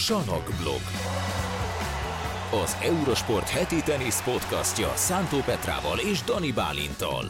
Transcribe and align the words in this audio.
Sanokblog. 0.00 0.80
Az 2.62 2.76
Eurosport 2.82 3.48
heti 3.48 3.82
tenisz 3.82 4.22
podcastja 4.22 4.92
Szántó 4.94 5.38
Petrával 5.38 5.98
és 5.98 6.22
Dani 6.22 6.52
Bálintal. 6.52 7.24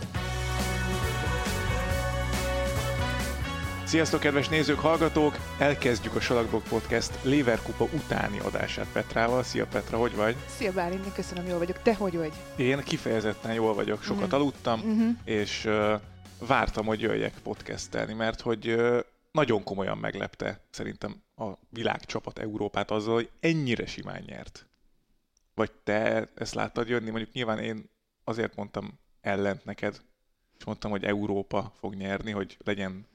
Sziasztok, 3.85 4.21
kedves 4.21 4.49
nézők, 4.49 4.79
hallgatók! 4.79 5.37
Elkezdjük 5.59 6.15
a 6.15 6.21
Salakblog 6.21 6.63
Podcast 6.63 7.13
Léverkupa 7.23 7.85
utáni 7.85 8.39
adását 8.39 8.87
Petrával. 8.93 9.43
Szia 9.43 9.67
Petra, 9.67 9.99
hogy 9.99 10.15
vagy? 10.15 10.37
Szia 10.57 10.73
Bálint, 10.73 11.13
köszönöm, 11.13 11.47
jól 11.47 11.59
vagyok. 11.59 11.83
Te 11.83 11.95
hogy 11.95 12.17
vagy? 12.17 12.33
Én 12.57 12.83
kifejezetten 12.83 13.53
jól 13.53 13.75
vagyok, 13.75 14.03
sokat 14.03 14.33
mm. 14.35 14.35
aludtam, 14.35 14.81
mm-hmm. 14.81 15.11
és 15.25 15.65
uh, 15.65 16.01
vártam, 16.47 16.87
hogy 16.87 17.01
jöjjek 17.01 17.35
podcastelni, 17.43 18.13
mert 18.13 18.41
hogy 18.41 18.69
uh, 18.69 18.99
nagyon 19.33 19.63
komolyan 19.63 19.99
meglepte 19.99 20.61
szerintem 20.71 21.23
a 21.41 21.59
világcsapat 21.69 22.39
Európát 22.39 22.91
azzal, 22.91 23.15
hogy 23.15 23.31
ennyire 23.41 23.87
simán 23.87 24.23
nyert. 24.27 24.67
Vagy 25.55 25.73
te 25.73 26.29
ezt 26.35 26.55
láttad 26.55 26.89
jönni? 26.89 27.11
Mondjuk 27.11 27.33
nyilván 27.33 27.59
én 27.59 27.91
azért 28.25 28.57
mondtam 28.57 28.99
ellent 29.21 29.65
neked, 29.65 30.01
és 30.59 30.65
mondtam, 30.65 30.91
hogy 30.91 31.05
Európa 31.05 31.73
fog 31.79 31.95
nyerni, 31.95 32.31
hogy 32.31 32.57
legyen 32.65 33.07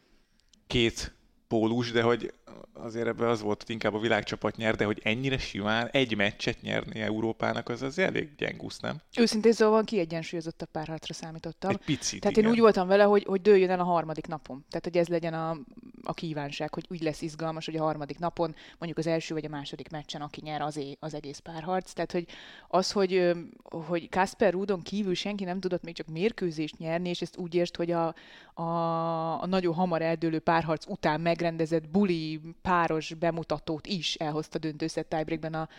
két 0.67 1.13
pólus, 1.47 1.91
de 1.91 2.01
hogy 2.01 2.33
azért 2.73 3.07
ebben 3.07 3.27
az 3.27 3.41
volt, 3.41 3.61
hogy 3.61 3.69
inkább 3.69 3.93
a 3.93 3.99
világcsapat 3.99 4.55
nyer, 4.55 4.75
de 4.75 4.85
hogy 4.85 5.01
ennyire 5.03 5.37
simán 5.37 5.87
egy 5.87 6.15
meccset 6.15 6.61
nyerni 6.61 6.99
Európának, 6.99 7.69
az 7.69 7.81
az 7.81 7.99
elég 7.99 8.35
gyengusz, 8.35 8.79
nem? 8.79 9.01
Őszintén 9.17 9.51
szóval 9.51 9.83
kiegyensúlyozott 9.83 10.61
a 10.61 10.65
párharcra 10.65 11.13
számítottam. 11.13 11.69
Egy 11.69 11.77
picit, 11.77 12.21
Tehát 12.21 12.37
igen. 12.37 12.49
én 12.49 12.55
úgy 12.55 12.61
voltam 12.61 12.87
vele, 12.87 13.03
hogy, 13.03 13.23
hogy 13.23 13.41
dőljön 13.41 13.69
el 13.69 13.79
a 13.79 13.83
harmadik 13.83 14.27
napon. 14.27 14.65
Tehát, 14.69 14.83
hogy 14.83 14.97
ez 14.97 15.07
legyen 15.07 15.33
a, 15.33 15.57
a 16.05 16.13
kívánság, 16.13 16.73
hogy 16.73 16.85
úgy 16.89 17.01
lesz 17.01 17.21
izgalmas, 17.21 17.65
hogy 17.65 17.75
a 17.75 17.83
harmadik 17.83 18.19
napon, 18.19 18.55
mondjuk 18.77 18.97
az 18.97 19.07
első 19.07 19.33
vagy 19.33 19.45
a 19.45 19.49
második 19.49 19.89
meccsen, 19.89 20.21
aki 20.21 20.41
nyer, 20.43 20.61
az, 20.61 20.79
az 20.99 21.13
egész 21.13 21.39
párharc. 21.39 21.93
Tehát, 21.93 22.11
hogy 22.11 22.27
az, 22.67 22.91
hogy, 22.91 23.31
hogy 23.63 24.09
Kasper 24.09 24.53
Rudon 24.53 24.81
kívül 24.81 25.13
senki 25.13 25.43
nem 25.43 25.59
tudott 25.59 25.83
még 25.83 25.95
csak 25.95 26.07
mérkőzést 26.07 26.77
nyerni, 26.77 27.09
és 27.09 27.21
ezt 27.21 27.37
úgy 27.37 27.55
érst, 27.55 27.75
hogy 27.75 27.91
a, 27.91 28.15
a, 28.53 29.41
a 29.41 29.45
nagyon 29.45 29.73
hamar 29.73 30.01
eldőlő 30.01 30.39
párharc 30.39 30.87
után 30.87 31.21
megrendezett 31.21 31.89
buli 31.89 32.41
páros 32.61 33.13
bemutatót 33.13 33.87
is 33.87 34.15
elhozta 34.15 34.57
döntőszett 34.57 35.09
tiebreakben 35.09 35.53
a, 35.53 35.69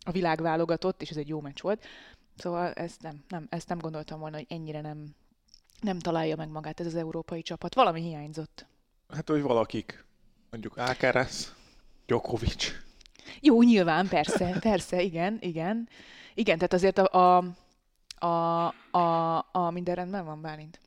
a 0.00 0.10
világválogatott, 0.10 1.02
és 1.02 1.10
ez 1.10 1.16
egy 1.16 1.28
jó 1.28 1.40
meccs 1.40 1.60
volt. 1.60 1.86
Szóval 2.36 2.72
ezt 2.72 3.02
nem, 3.02 3.24
nem, 3.28 3.46
ezt 3.50 3.68
nem 3.68 3.78
gondoltam 3.78 4.20
volna, 4.20 4.36
hogy 4.36 4.46
ennyire 4.48 4.80
nem, 4.80 5.14
nem 5.80 5.98
találja 5.98 6.36
meg 6.36 6.48
magát 6.48 6.80
ez 6.80 6.86
az 6.86 6.94
európai 6.94 7.42
csapat. 7.42 7.74
Valami 7.74 8.00
hiányzott. 8.00 8.66
Hát, 9.14 9.28
hogy 9.28 9.42
valakik, 9.42 10.04
mondjuk 10.50 10.76
Alcaraz, 10.76 11.54
Djokovic. 12.06 12.72
Jó, 13.40 13.62
nyilván, 13.62 14.08
persze, 14.08 14.56
persze, 14.68 15.02
igen, 15.02 15.36
igen. 15.40 15.88
Igen, 16.34 16.56
tehát 16.56 16.72
azért 16.72 16.98
a, 16.98 17.38
a, 17.38 17.54
a, 18.26 18.66
a, 18.98 19.36
a 19.52 19.70
minden 19.70 19.94
rendben 19.94 20.24
van, 20.24 20.40
Bálint. 20.40 20.80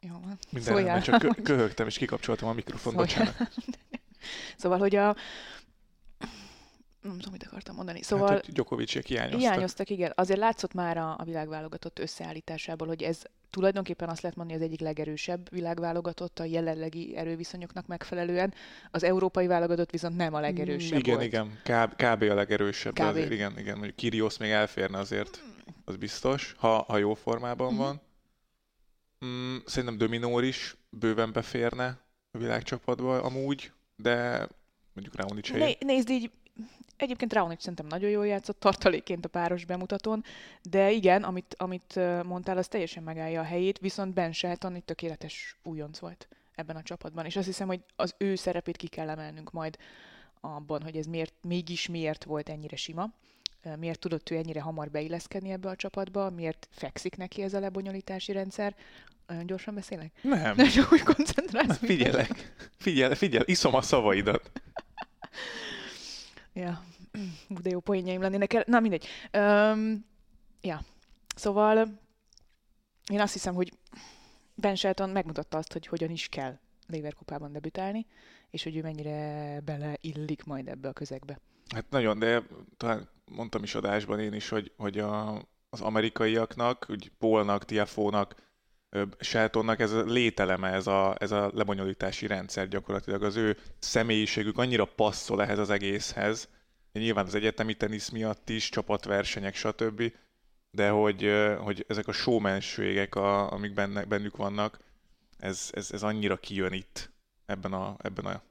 Jó, 0.00 0.20
minden 0.50 0.74
rendben, 0.74 1.02
csak 1.02 1.36
köhögtem 1.42 1.86
és 1.86 1.98
kikapcsoltam 1.98 2.48
a 2.48 2.52
mikrofont, 2.52 2.96
bocsánat. 2.96 3.36
Szóval, 4.56 4.78
hogy 4.78 4.96
a... 4.96 5.16
Nem 7.04 7.16
tudom, 7.16 7.32
mit 7.32 7.42
akartam 7.46 7.74
mondani. 7.74 8.02
Szóval... 8.02 8.28
Hát, 8.28 8.44
hogy 8.44 8.54
Djokovicék 8.54 9.06
hiányoztak. 9.06 9.40
Hiányoztak, 9.40 9.90
igen. 9.90 10.12
Azért 10.14 10.38
látszott 10.38 10.72
már 10.72 10.96
a, 10.96 11.16
a 11.18 11.24
világválogatott 11.24 11.98
összeállításából, 11.98 12.86
hogy 12.86 13.02
ez 13.02 13.22
tulajdonképpen 13.50 14.08
azt 14.08 14.22
lehet 14.22 14.36
mondani, 14.36 14.58
az 14.58 14.64
egyik 14.64 14.80
legerősebb 14.80 15.50
világválogatott 15.50 16.38
a 16.38 16.44
jelenlegi 16.44 17.16
erőviszonyoknak 17.16 17.86
megfelelően. 17.86 18.54
Az 18.90 19.02
európai 19.02 19.46
válogatott 19.46 19.90
viszont 19.90 20.16
nem 20.16 20.34
a 20.34 20.40
legerősebb 20.40 20.98
Igen, 20.98 21.14
volt. 21.14 21.26
igen, 21.26 21.60
kb, 21.62 21.94
kb. 21.94 22.22
a 22.22 22.34
legerősebb. 22.34 22.92
Kb. 22.92 23.00
Azért, 23.00 23.30
igen, 23.30 23.58
igen, 23.58 23.74
mondjuk 23.74 23.96
Kyrgios 23.96 24.36
még 24.36 24.50
elférne 24.50 24.98
azért, 24.98 25.42
az 25.84 25.96
biztos, 25.96 26.54
ha, 26.58 26.82
ha 26.82 26.96
jó 26.96 27.14
formában 27.14 27.72
mm-hmm. 27.72 27.82
van. 27.82 28.00
Mm, 29.24 29.56
szerintem 29.64 29.98
Dominor 29.98 30.44
is 30.44 30.76
bőven 30.88 31.32
beférne 31.32 31.98
a 32.30 32.38
világcsapatba 32.38 33.22
amúgy 33.22 33.72
de 33.96 34.48
mondjuk 34.92 35.16
Raonic 35.16 35.50
né- 35.50 35.84
Nézd 35.84 36.10
így, 36.10 36.30
Egyébként 37.04 37.32
Raonic 37.32 37.60
szerintem 37.60 37.86
nagyon 37.86 38.10
jól 38.10 38.26
játszott 38.26 38.60
tartaléként 38.60 39.24
a 39.24 39.28
páros 39.28 39.64
bemutatón, 39.64 40.24
de 40.62 40.90
igen, 40.90 41.22
amit, 41.22 41.54
amit 41.58 42.00
mondtál, 42.22 42.58
az 42.58 42.68
teljesen 42.68 43.02
megállja 43.02 43.40
a 43.40 43.44
helyét, 43.44 43.78
viszont 43.78 44.14
Ben 44.14 44.32
Shelton 44.32 44.76
itt 44.76 44.86
tökéletes 44.86 45.56
újonc 45.62 45.98
volt 45.98 46.28
ebben 46.54 46.76
a 46.76 46.82
csapatban, 46.82 47.24
és 47.24 47.36
azt 47.36 47.46
hiszem, 47.46 47.66
hogy 47.66 47.80
az 47.96 48.14
ő 48.18 48.34
szerepét 48.34 48.76
ki 48.76 48.86
kell 48.86 49.08
emelnünk 49.08 49.52
majd 49.52 49.78
abban, 50.40 50.82
hogy 50.82 50.96
ez 50.96 51.06
miért, 51.06 51.34
mégis 51.42 51.88
miért 51.88 52.24
volt 52.24 52.48
ennyire 52.48 52.76
sima, 52.76 53.10
miért 53.78 53.98
tudott 53.98 54.30
ő 54.30 54.36
ennyire 54.36 54.60
hamar 54.60 54.90
beilleszkedni 54.90 55.50
ebbe 55.50 55.68
a 55.68 55.76
csapatba, 55.76 56.30
miért 56.30 56.68
fekszik 56.70 57.16
neki 57.16 57.42
ez 57.42 57.54
a 57.54 57.60
lebonyolítási 57.60 58.32
rendszer, 58.32 58.74
olyan 59.28 59.46
gyorsan 59.46 59.74
beszélek? 59.74 60.12
Nem. 60.22 60.54
Nem 60.56 60.68
csak 60.68 60.92
úgy 60.92 61.02
koncentrálsz. 61.02 61.78
Figyelek. 61.78 62.54
Figyel, 62.76 63.14
figyel, 63.14 63.42
iszom 63.46 63.74
a 63.74 63.82
szavaidat. 63.82 64.50
ja, 66.52 66.84
de 67.48 67.70
jó 67.70 67.80
poénjaim 67.80 68.20
lennének. 68.20 68.66
Na 68.66 68.80
mindegy. 68.80 69.06
Um, 69.32 70.06
ja, 70.60 70.80
szóval 71.36 72.00
én 73.10 73.20
azt 73.20 73.32
hiszem, 73.32 73.54
hogy 73.54 73.72
Ben 74.54 74.76
Shelton 74.76 75.10
megmutatta 75.10 75.58
azt, 75.58 75.72
hogy 75.72 75.86
hogyan 75.86 76.10
is 76.10 76.28
kell 76.28 76.58
Leverkupában 76.86 77.52
debütálni, 77.52 78.06
és 78.50 78.62
hogy 78.62 78.76
ő 78.76 78.82
mennyire 78.82 79.60
beleillik 79.64 80.44
majd 80.44 80.68
ebbe 80.68 80.88
a 80.88 80.92
közegbe. 80.92 81.40
Hát 81.74 81.90
nagyon, 81.90 82.18
de 82.18 82.42
talán 82.76 83.08
mondtam 83.30 83.62
is 83.62 83.74
adásban 83.74 84.20
én 84.20 84.32
is, 84.32 84.48
hogy, 84.48 84.72
hogy 84.76 84.98
a, 84.98 85.42
az 85.70 85.80
amerikaiaknak, 85.80 86.86
úgy 86.88 87.12
Polnak, 87.18 87.64
Tiafónak 87.64 88.34
Sheltonnak 89.20 89.80
ez 89.80 89.92
a 89.92 90.02
lételeme, 90.02 90.68
ez 90.68 90.86
a, 90.86 91.14
ez 91.18 91.30
a 91.30 91.50
lebonyolítási 91.54 92.26
rendszer 92.26 92.68
gyakorlatilag. 92.68 93.22
Az 93.22 93.36
ő 93.36 93.56
személyiségük 93.78 94.58
annyira 94.58 94.84
passzol 94.84 95.42
ehhez 95.42 95.58
az 95.58 95.70
egészhez, 95.70 96.48
nyilván 96.98 97.26
az 97.26 97.34
egyetemi 97.34 97.74
tenisz 97.74 98.08
miatt 98.08 98.48
is, 98.48 98.68
csapatversenyek, 98.68 99.54
stb., 99.54 100.12
de 100.70 100.88
hogy, 100.88 101.30
hogy 101.58 101.84
ezek 101.88 102.06
a 102.08 102.12
showmanségek, 102.12 103.14
amik 103.14 103.74
benne, 103.74 104.04
bennük 104.04 104.36
vannak, 104.36 104.78
ez, 105.38 105.70
ez, 105.72 105.90
ez 105.92 106.02
annyira 106.02 106.36
kijön 106.36 106.72
itt 106.72 107.10
ebben 107.46 107.72
a, 107.72 107.96
ebben 107.98 108.24
a 108.24 108.42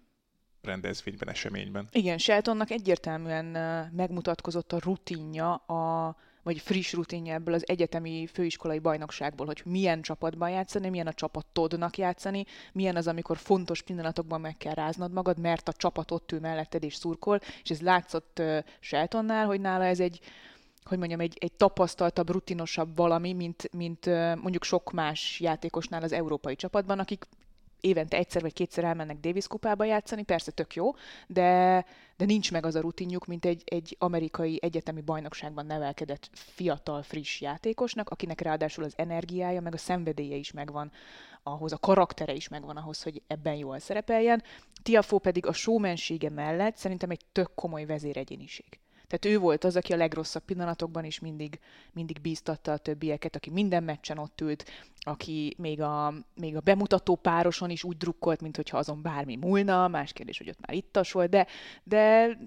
rendezvényben, 0.61 1.29
eseményben. 1.29 1.87
Igen, 1.91 2.17
Sheltonnak 2.17 2.69
egyértelműen 2.69 3.45
megmutatkozott 3.95 4.71
a 4.71 4.79
rutinja 4.79 5.55
a 5.55 6.15
vagy 6.43 6.59
friss 6.59 6.93
rutinja 6.93 7.33
ebből 7.33 7.53
az 7.53 7.67
egyetemi 7.67 8.27
főiskolai 8.33 8.79
bajnokságból, 8.79 9.45
hogy 9.45 9.61
milyen 9.65 10.01
csapatban 10.01 10.49
játszani, 10.49 10.89
milyen 10.89 11.07
a 11.07 11.13
csapatodnak 11.13 11.97
játszani, 11.97 12.45
milyen 12.73 12.95
az, 12.95 13.07
amikor 13.07 13.37
fontos 13.37 13.81
pillanatokban 13.81 14.41
meg 14.41 14.57
kell 14.57 14.73
ráznod 14.73 15.11
magad, 15.11 15.39
mert 15.39 15.67
a 15.67 15.73
csapat 15.73 16.11
ott 16.11 16.31
ül 16.31 16.39
melletted 16.39 16.83
és 16.83 16.95
szurkol, 16.95 17.39
és 17.63 17.69
ez 17.69 17.81
látszott 17.81 18.39
uh, 18.39 18.57
Sheltonnál, 18.79 19.45
hogy 19.45 19.61
nála 19.61 19.85
ez 19.85 19.99
egy 19.99 20.19
hogy 20.83 20.97
mondjam, 20.97 21.19
egy, 21.19 21.37
egy 21.39 21.51
tapasztaltabb, 21.51 22.29
rutinosabb 22.29 22.95
valami, 22.95 23.33
mint, 23.33 23.69
mint 23.71 24.05
mondjuk 24.35 24.63
sok 24.63 24.91
más 24.91 25.39
játékosnál 25.39 26.03
az 26.03 26.11
európai 26.11 26.55
csapatban, 26.55 26.99
akik 26.99 27.27
évente 27.83 28.17
egyszer 28.17 28.41
vagy 28.41 28.53
kétszer 28.53 28.83
elmennek 28.83 29.19
Davis 29.19 29.47
kupába 29.47 29.83
játszani, 29.83 30.23
persze 30.23 30.51
tök 30.51 30.75
jó, 30.75 30.91
de, 31.27 31.85
de 32.17 32.25
nincs 32.25 32.51
meg 32.51 32.65
az 32.65 32.75
a 32.75 32.81
rutinjuk, 32.81 33.25
mint 33.25 33.45
egy, 33.45 33.63
egy 33.65 33.95
amerikai 33.99 34.59
egyetemi 34.61 35.01
bajnokságban 35.01 35.65
nevelkedett 35.65 36.29
fiatal, 36.33 37.01
friss 37.01 37.41
játékosnak, 37.41 38.09
akinek 38.09 38.41
ráadásul 38.41 38.83
az 38.83 38.93
energiája, 38.95 39.61
meg 39.61 39.73
a 39.73 39.77
szenvedélye 39.77 40.35
is 40.35 40.51
megvan 40.51 40.91
ahhoz, 41.43 41.71
a 41.73 41.77
karaktere 41.77 42.33
is 42.33 42.47
megvan 42.47 42.77
ahhoz, 42.77 43.03
hogy 43.03 43.21
ebben 43.27 43.55
jól 43.55 43.79
szerepeljen. 43.79 44.43
Tiafó 44.83 45.19
pedig 45.19 45.45
a 45.45 45.53
showmansége 45.53 46.29
mellett 46.29 46.75
szerintem 46.75 47.09
egy 47.09 47.25
tök 47.31 47.51
komoly 47.55 47.85
vezéregyéniség. 47.85 48.82
Tehát 49.13 49.37
ő 49.37 49.41
volt 49.41 49.63
az, 49.63 49.75
aki 49.75 49.93
a 49.93 49.95
legrosszabb 49.95 50.43
pillanatokban 50.43 51.03
is 51.05 51.19
mindig, 51.19 51.59
mindig 51.91 52.21
bíztatta 52.21 52.71
a 52.71 52.77
többieket, 52.77 53.35
aki 53.35 53.49
minden 53.49 53.83
meccsen 53.83 54.17
ott 54.17 54.41
ült, 54.41 54.69
aki 54.99 55.55
még 55.57 55.81
a, 55.81 56.13
még 56.35 56.55
a 56.55 56.59
bemutató 56.59 57.15
pároson 57.15 57.69
is 57.69 57.83
úgy 57.83 57.97
drukkolt, 57.97 58.41
mintha 58.41 58.77
azon 58.77 59.01
bármi 59.01 59.35
múlna, 59.35 59.87
más 59.87 60.13
kérdés, 60.13 60.37
hogy 60.37 60.49
ott 60.49 60.65
már 60.67 60.75
ittas 60.75 61.11
volt, 61.11 61.29
de, 61.29 61.47
de 61.83 62.37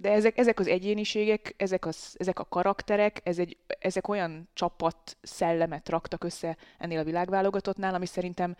de 0.00 0.10
ezek, 0.10 0.38
ezek 0.38 0.58
az 0.60 0.66
egyéniségek, 0.66 1.54
ezek, 1.56 1.86
az, 1.86 2.14
ezek 2.18 2.38
a 2.38 2.44
karakterek, 2.44 3.20
ez 3.24 3.38
egy, 3.38 3.56
ezek 3.66 4.08
olyan 4.08 4.48
csapat 4.52 5.16
szellemet 5.22 5.88
raktak 5.88 6.24
össze 6.24 6.56
ennél 6.78 6.98
a 6.98 7.04
világválogatottnál, 7.04 7.94
ami 7.94 8.06
szerintem 8.06 8.56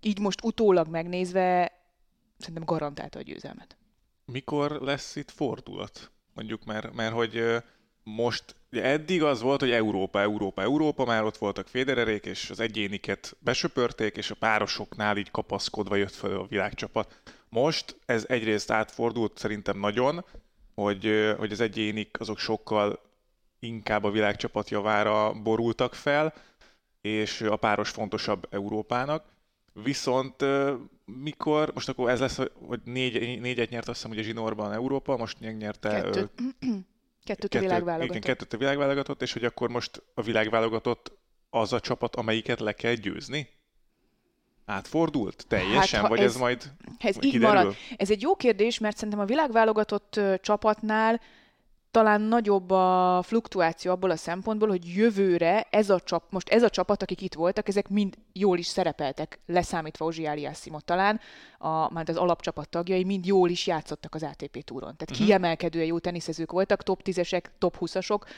így 0.00 0.18
most 0.18 0.44
utólag 0.44 0.88
megnézve 0.88 1.72
szerintem 2.38 2.64
garantálta 2.64 3.18
a 3.18 3.22
győzelmet. 3.22 3.76
Mikor 4.24 4.70
lesz 4.70 5.16
itt 5.16 5.30
fordulat? 5.30 6.10
Mondjuk, 6.34 6.64
mert, 6.64 6.92
mert 6.92 7.12
hogy 7.14 7.62
most 8.04 8.54
ugye 8.72 8.84
eddig 8.84 9.22
az 9.22 9.40
volt, 9.42 9.60
hogy 9.60 9.70
Európa, 9.70 10.20
Európa, 10.20 10.62
Európa, 10.62 11.04
már 11.04 11.24
ott 11.24 11.36
voltak 11.36 11.66
Federerék, 11.68 12.24
és 12.26 12.50
az 12.50 12.60
egyéniket 12.60 13.36
besöpörték, 13.38 14.16
és 14.16 14.30
a 14.30 14.34
párosoknál 14.34 15.16
így 15.16 15.30
kapaszkodva 15.30 15.96
jött 15.96 16.14
fel 16.14 16.36
a 16.36 16.46
világcsapat. 16.46 17.20
Most 17.48 17.96
ez 18.06 18.24
egyrészt 18.28 18.70
átfordult 18.70 19.38
szerintem 19.38 19.78
nagyon, 19.78 20.24
hogy, 20.74 21.34
hogy 21.38 21.52
az 21.52 21.60
egyénik 21.60 22.20
azok 22.20 22.38
sokkal 22.38 23.00
inkább 23.58 24.04
a 24.04 24.10
világcsapat 24.10 24.70
javára 24.70 25.32
borultak 25.32 25.94
fel, 25.94 26.34
és 27.00 27.40
a 27.40 27.56
páros 27.56 27.90
fontosabb 27.90 28.46
Európának. 28.50 29.24
Viszont 29.72 30.44
mikor, 31.20 31.70
most 31.74 31.88
akkor 31.88 32.10
ez 32.10 32.20
lesz, 32.20 32.38
hogy 32.66 32.80
négy, 32.84 33.40
négyet 33.40 33.70
nyert 33.70 33.88
azt 33.88 33.96
hiszem, 33.96 34.10
hogy 34.10 34.20
a 34.20 34.26
Zsinórban 34.26 34.72
Európa, 34.72 35.16
most 35.16 35.40
nyerte... 35.40 35.88
Kettőt. 35.88 36.30
Kettőt 37.24 37.54
a 37.54 37.58
világválogatott. 37.58 38.16
Igen, 38.16 38.20
kettőt 38.20 38.52
a 38.52 38.56
világválogatott, 38.56 39.22
és 39.22 39.32
hogy 39.32 39.44
akkor 39.44 39.68
most 39.68 40.02
a 40.14 40.22
világválogatott 40.22 41.12
az 41.50 41.72
a 41.72 41.80
csapat, 41.80 42.16
amelyiket 42.16 42.60
le 42.60 42.72
kell 42.72 42.94
győzni? 42.94 43.48
Átfordult 44.64 45.44
teljesen, 45.48 46.00
hát, 46.00 46.08
vagy 46.08 46.18
ez, 46.18 46.24
ez 46.24 46.36
majd 46.36 46.72
ez 46.98 47.16
így 47.20 47.38
marad. 47.38 47.74
Ez 47.96 48.10
egy 48.10 48.22
jó 48.22 48.36
kérdés, 48.36 48.78
mert 48.78 48.96
szerintem 48.96 49.20
a 49.20 49.24
világválogatott 49.24 50.20
csapatnál 50.40 51.20
talán 51.92 52.20
nagyobb 52.20 52.70
a 52.70 53.20
fluktuáció 53.22 53.90
abból 53.90 54.10
a 54.10 54.16
szempontból, 54.16 54.68
hogy 54.68 54.94
jövőre 54.94 55.66
ez 55.70 55.90
a 55.90 56.00
csap, 56.00 56.24
most 56.30 56.48
ez 56.48 56.62
a 56.62 56.70
csapat, 56.70 57.02
akik 57.02 57.20
itt 57.20 57.34
voltak, 57.34 57.68
ezek 57.68 57.88
mind 57.88 58.14
jól 58.32 58.58
is 58.58 58.66
szerepeltek, 58.66 59.38
leszámítva 59.46 60.04
Ozsi 60.04 60.26
Aliassimot 60.26 60.84
talán, 60.84 61.20
a, 61.58 61.92
már 61.92 62.08
az 62.08 62.16
alapcsapat 62.16 62.68
tagjai 62.68 63.04
mind 63.04 63.26
jól 63.26 63.48
is 63.50 63.66
játszottak 63.66 64.14
az 64.14 64.22
ATP 64.22 64.64
túron. 64.64 64.96
Tehát 64.96 65.10
uh-huh. 65.10 65.26
kiemelkedően 65.26 65.86
jó 65.86 65.98
teniszezők 65.98 66.52
voltak, 66.52 66.82
top 66.82 67.00
10-esek, 67.04 67.44
top 67.58 67.76
20-asok, 67.80 68.20
uh, 68.22 68.28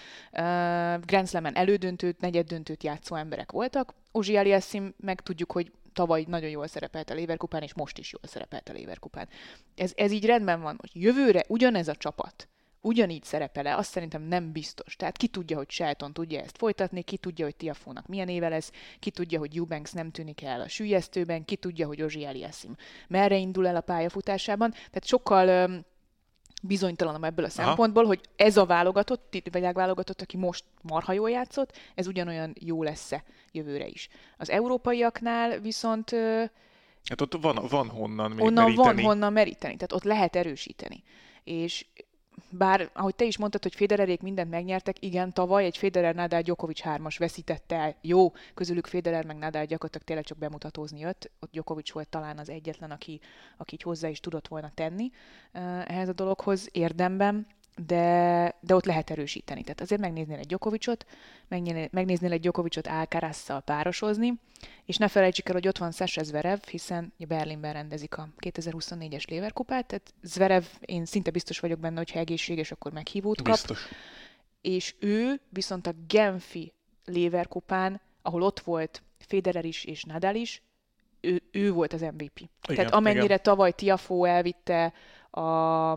Grand 1.05 1.29
Slam-en 1.29 1.55
elődöntőt, 1.55 2.21
negyeddöntőt 2.21 2.83
játszó 2.83 3.17
emberek 3.17 3.53
voltak. 3.53 3.95
Ozsi 4.13 4.37
Aliassim 4.37 4.95
meg 4.97 5.21
tudjuk, 5.21 5.53
hogy 5.53 5.73
tavaly 5.93 6.25
nagyon 6.29 6.51
jól 6.51 6.67
szerepelt 6.67 7.11
a 7.11 7.15
Léverkupán, 7.15 7.63
és 7.63 7.75
most 7.75 7.99
is 7.99 8.13
jól 8.13 8.23
szerepelt 8.25 8.69
a 8.69 8.73
Léverkupán. 8.73 9.29
Ez, 9.75 9.93
ez 9.95 10.13
így 10.13 10.27
rendben 10.27 10.61
van, 10.61 10.77
hogy 10.81 11.03
jövőre 11.03 11.45
ugyanez 11.49 11.89
a 11.89 11.95
csapat, 11.95 12.49
ugyanígy 12.85 13.25
szerepele, 13.25 13.77
azt 13.77 13.91
szerintem 13.91 14.23
nem 14.23 14.53
biztos. 14.53 14.97
Tehát 14.97 15.17
ki 15.17 15.27
tudja, 15.27 15.57
hogy 15.57 15.71
Shelton 15.71 16.13
tudja 16.13 16.41
ezt 16.41 16.57
folytatni, 16.59 17.03
ki 17.03 17.17
tudja, 17.17 17.45
hogy 17.45 17.57
Tiafónak 17.57 18.07
milyen 18.07 18.29
éve 18.29 18.49
lesz, 18.49 18.71
ki 18.99 19.11
tudja, 19.11 19.39
hogy 19.39 19.57
Eubanks 19.57 19.93
nem 19.93 20.11
tűnik 20.11 20.43
el 20.43 20.61
a 20.61 20.69
sülyeztőben, 20.69 21.45
ki 21.45 21.57
tudja, 21.57 21.87
hogy 21.87 22.03
Ozsi 22.03 22.25
Eliassim 22.25 22.77
merre 23.09 23.37
indul 23.37 23.67
el 23.67 23.77
a 23.77 23.81
pályafutásában. 23.81 24.71
Tehát 24.71 25.07
sokkal 25.07 25.69
um, 25.69 25.81
bizonytalanom 26.63 27.25
ebből 27.25 27.45
a 27.45 27.49
Aha. 27.49 27.65
szempontból, 27.65 28.05
hogy 28.05 28.21
ez 28.37 28.57
a 28.57 28.67
válogatott, 28.67 29.43
világválogatott, 29.51 30.21
aki 30.23 30.37
most 30.37 30.65
marha 30.83 31.13
jól 31.13 31.31
játszott, 31.31 31.77
ez 31.95 32.07
ugyanolyan 32.07 32.55
jó 32.61 32.83
lesz-e 32.83 33.25
jövőre 33.53 33.87
is. 33.87 34.09
Az 34.37 34.51
európaiaknál 34.51 35.61
viszont 35.61 36.11
Hát 37.05 37.21
ott 37.21 37.37
van, 37.41 37.67
van 37.71 37.89
honnan 37.89 38.31
még 38.31 38.45
onnan 38.45 38.65
meríteni. 38.65 39.03
van 39.03 39.05
honnan 39.05 39.33
meríteni, 39.33 39.75
tehát 39.75 39.93
ott 39.93 40.03
lehet 40.05 40.37
erősíteni. 40.37 41.03
És 41.45 41.87
bár, 42.51 42.91
ahogy 42.93 43.15
te 43.15 43.25
is 43.25 43.39
mondtad, 43.39 43.63
hogy 43.63 43.75
Federerék 43.75 44.23
mindent 44.23 44.51
megnyertek, 44.51 45.03
igen, 45.03 45.33
tavaly 45.33 45.65
egy 45.65 45.77
Federer 45.77 46.15
Nadal 46.15 46.41
Djokovic 46.41 46.81
hármas 46.81 47.19
veszítette 47.19 47.77
el. 47.77 47.95
Jó, 48.01 48.33
közülük 48.55 48.87
Federer 48.87 49.25
meg 49.25 49.37
Nadal 49.37 49.65
gyakorlatilag 49.65 50.07
tényleg 50.07 50.25
csak 50.25 50.39
bemutatózni 50.39 51.01
jött. 51.01 51.31
Ott 51.41 51.51
Djokovic 51.51 51.93
volt 51.93 52.09
talán 52.09 52.39
az 52.39 52.49
egyetlen, 52.49 52.91
aki, 52.91 53.21
aki 53.57 53.77
hozzá 53.83 54.09
is 54.09 54.21
tudott 54.21 54.49
volna 54.49 54.71
tenni 54.75 55.11
uh, 55.55 55.91
ehhez 55.91 56.09
a 56.09 56.13
dologhoz 56.13 56.69
érdemben 56.73 57.47
de, 57.77 58.57
de 58.61 58.75
ott 58.75 58.85
lehet 58.85 59.11
erősíteni. 59.11 59.63
Tehát 59.63 59.81
azért 59.81 60.01
megnéznél 60.01 60.39
egy 60.39 60.47
Gyokovicsot, 60.47 61.07
megnéznél 61.91 62.33
egy 62.33 62.41
Gyokovicsot 62.41 62.87
Alcarazzal 62.87 63.61
párosozni, 63.61 64.35
és 64.85 64.97
ne 64.97 65.09
felejtsük 65.09 65.49
el, 65.49 65.55
hogy 65.55 65.69
ott 65.69 65.79
van 65.79 65.93
Sasha 65.93 66.23
Zverev, 66.23 66.59
hiszen 66.71 67.13
Berlinben 67.29 67.73
rendezik 67.73 68.17
a 68.17 68.29
2024-es 68.41 69.29
Léverkupát, 69.29 69.87
tehát 69.87 70.15
Zverev, 70.23 70.65
én 70.81 71.05
szinte 71.05 71.31
biztos 71.31 71.59
vagyok 71.59 71.79
benne, 71.79 71.97
hogy 71.97 72.11
ha 72.11 72.19
egészséges, 72.19 72.71
akkor 72.71 72.93
meghívót 72.93 73.43
kap. 73.43 73.53
Biztos. 73.53 73.89
És 74.61 74.95
ő 74.99 75.41
viszont 75.49 75.87
a 75.87 75.95
Genfi 76.09 76.73
Léverkupán, 77.05 78.01
ahol 78.23 78.43
ott 78.43 78.61
volt 78.61 79.03
Federer 79.19 79.65
is 79.65 79.85
és 79.85 80.05
Nadal 80.05 80.35
is, 80.35 80.63
ő, 81.21 81.43
ő 81.51 81.73
volt 81.73 81.93
az 81.93 82.01
MVP. 82.01 82.39
Igen, 82.39 82.51
Tehát 82.63 82.93
amennyire 82.93 83.25
igen. 83.25 83.43
tavaly 83.43 83.73
Tiafó 83.73 84.25
elvitte 84.25 84.93
a 85.31 85.95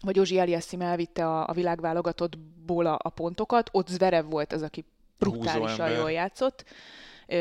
vagy 0.00 0.18
Ozsi 0.18 0.38
Eliassim 0.38 0.80
elvitte 0.80 1.26
a, 1.26 1.48
a 1.48 1.52
világválogatottból 1.52 2.86
a, 2.86 2.98
a 3.02 3.08
pontokat, 3.08 3.68
ott 3.72 3.88
Zverev 3.88 4.30
volt 4.30 4.52
az, 4.52 4.62
aki 4.62 4.84
brutálisan 5.18 5.90
jól 5.90 6.12
játszott. 6.12 6.64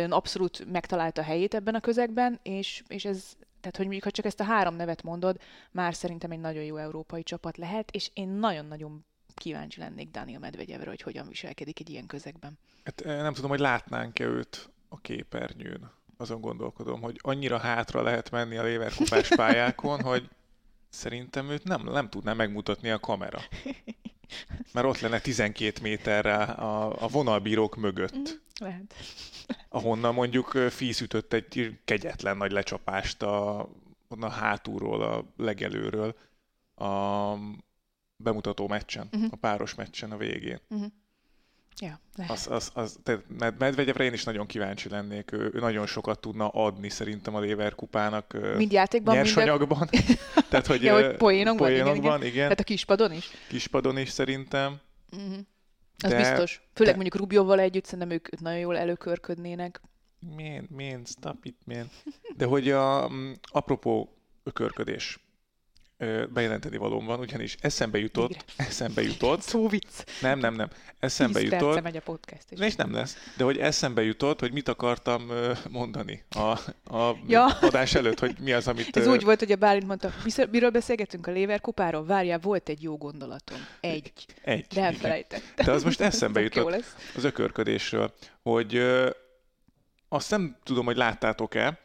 Abszolút 0.09 0.71
megtalálta 0.71 1.21
a 1.21 1.23
helyét 1.23 1.53
ebben 1.53 1.75
a 1.75 1.79
közegben, 1.79 2.39
és, 2.43 2.83
és 2.87 3.05
ez, 3.05 3.33
tehát 3.59 3.75
hogy 3.75 3.85
mondjuk, 3.85 4.03
ha 4.03 4.11
csak 4.11 4.25
ezt 4.25 4.39
a 4.39 4.43
három 4.43 4.75
nevet 4.75 5.03
mondod, 5.03 5.39
már 5.71 5.95
szerintem 5.95 6.31
egy 6.31 6.39
nagyon 6.39 6.63
jó 6.63 6.75
európai 6.75 7.23
csapat 7.23 7.57
lehet, 7.57 7.91
és 7.91 8.09
én 8.13 8.27
nagyon-nagyon 8.27 9.05
kíváncsi 9.33 9.79
lennék 9.79 10.11
Daniel 10.11 10.39
Medvegyevre, 10.39 10.89
hogy 10.89 11.01
hogyan 11.01 11.27
viselkedik 11.27 11.79
egy 11.79 11.89
ilyen 11.89 12.05
közegben. 12.05 12.57
Hát 12.83 13.03
nem 13.03 13.33
tudom, 13.33 13.49
hogy 13.49 13.59
látnánk-e 13.59 14.23
őt 14.23 14.69
a 14.89 14.99
képernyőn. 14.99 15.91
Azon 16.17 16.41
gondolkodom, 16.41 17.01
hogy 17.01 17.19
annyira 17.21 17.57
hátra 17.57 18.01
lehet 18.01 18.31
menni 18.31 18.57
a 18.57 18.63
Léverkupás 18.63 19.27
pályákon, 19.35 20.01
hogy 20.01 20.29
Szerintem 20.89 21.49
őt 21.49 21.63
nem, 21.63 21.83
nem 21.83 22.09
tudná 22.09 22.33
megmutatni 22.33 22.89
a 22.89 22.99
kamera. 22.99 23.39
Mert 24.73 24.87
ott 24.87 24.99
lenne 24.99 25.19
12 25.19 25.81
méterre 25.81 26.43
a, 26.43 27.03
a 27.03 27.07
vonalbírók 27.07 27.75
mögött. 27.75 28.17
Mm, 28.17 28.23
lehet. 28.59 28.93
Ahonnan 29.69 30.13
mondjuk 30.13 30.47
Fíz 30.69 31.01
ütött 31.01 31.33
egy 31.33 31.79
kegyetlen 31.85 32.37
nagy 32.37 32.51
lecsapást 32.51 33.21
a, 33.21 33.59
a 34.19 34.29
hátulról, 34.29 35.01
a 35.01 35.25
legelőről 35.37 36.15
a 36.75 37.33
bemutató 38.23 38.67
meccsen, 38.67 39.07
uh-huh. 39.11 39.29
a 39.31 39.35
páros 39.35 39.75
meccsen 39.75 40.11
a 40.11 40.17
végén. 40.17 40.59
Uh-huh. 40.69 40.91
Ja, 41.81 41.99
Az, 42.27 42.47
az, 42.51 42.71
az, 42.73 42.99
Medvegyevre 43.37 44.03
én 44.03 44.13
is 44.13 44.23
nagyon 44.23 44.45
kíváncsi 44.45 44.89
lennék. 44.89 45.31
Ő, 45.31 45.51
ő 45.53 45.59
nagyon 45.59 45.85
sokat 45.85 46.19
tudna 46.19 46.47
adni 46.47 46.89
szerintem 46.89 47.35
a 47.35 47.39
Léverkupának. 47.39 48.37
Mind 48.55 48.71
játékban, 48.71 49.15
nyersanyagban. 49.15 49.87
Mind 49.91 50.19
a... 50.35 50.41
Tehát, 50.49 50.67
hogy, 50.67 50.83
ja, 50.83 50.93
hogy 50.93 51.17
poénokban, 51.17 51.67
poénokban 51.67 51.95
igen, 51.95 52.17
igen. 52.17 52.27
igen. 52.27 52.43
Tehát 52.43 52.59
a 52.59 52.63
kispadon 52.63 53.11
is? 53.11 53.29
Kispadon 53.47 53.97
is 53.97 54.09
szerintem. 54.09 54.79
Uh-huh. 55.11 55.37
Az 56.03 56.09
de, 56.09 56.17
biztos. 56.17 56.61
Főleg 56.73 56.93
de... 56.93 56.99
mondjuk 57.01 57.21
Rubioval 57.21 57.59
együtt 57.59 57.85
szerintem 57.85 58.09
ők 58.09 58.39
nagyon 58.39 58.59
jól 58.59 58.77
előkörködnének. 58.77 59.81
Mén, 60.35 60.67
mén, 60.69 61.05
stop 61.05 61.45
it, 61.45 61.57
mén. 61.65 61.89
De 62.37 62.45
hogy 62.45 62.69
a, 62.71 63.09
apropó 63.41 64.17
ökörködés, 64.43 65.19
bejelenteni 66.33 66.77
valóm 66.77 67.05
van, 67.05 67.19
ugyanis 67.19 67.57
eszembe 67.61 67.97
jutott, 67.97 68.27
Végre. 68.27 68.43
eszembe 68.55 69.01
jutott. 69.01 69.41
Szó 69.41 69.67
vicc. 69.67 70.21
Nem, 70.21 70.39
nem, 70.39 70.53
nem. 70.53 70.69
Eszembe 70.99 71.39
Tíz 71.39 71.51
jutott. 71.51 71.81
megy 71.81 71.95
a 71.95 72.01
podcast. 72.01 72.43
És 72.49 72.75
nem 72.75 72.93
lesz. 72.93 73.17
De 73.37 73.43
hogy 73.43 73.57
eszembe 73.57 74.03
jutott, 74.03 74.39
hogy 74.39 74.51
mit 74.51 74.67
akartam 74.67 75.31
mondani 75.69 76.23
a, 76.29 76.39
a 76.95 77.17
ja. 77.27 77.45
adás 77.45 77.95
előtt, 77.95 78.19
hogy 78.19 78.35
mi 78.39 78.51
az, 78.51 78.67
amit... 78.67 78.97
Ez 78.97 79.07
úgy 79.07 79.23
volt, 79.23 79.39
hogy 79.39 79.51
a 79.51 79.55
Bálint 79.55 79.87
mondta, 79.87 80.13
miről 80.51 80.69
beszélgetünk 80.69 81.27
a 81.27 81.31
Léver 81.31 81.61
kupáról? 81.61 82.05
Várjál, 82.05 82.39
volt 82.39 82.69
egy 82.69 82.83
jó 82.83 82.97
gondolatom. 82.97 83.57
Egy. 83.79 84.11
Egy. 84.43 84.65
De 84.73 84.81
elfelejtettem. 84.81 85.65
De 85.65 85.71
az 85.71 85.83
most 85.83 86.01
eszembe 86.01 86.41
jutott 86.49 86.83
az 87.15 87.23
ökörködésről, 87.23 88.13
hogy 88.41 88.81
azt 90.09 90.29
nem 90.29 90.57
tudom, 90.63 90.85
hogy 90.85 90.97
láttátok-e, 90.97 91.79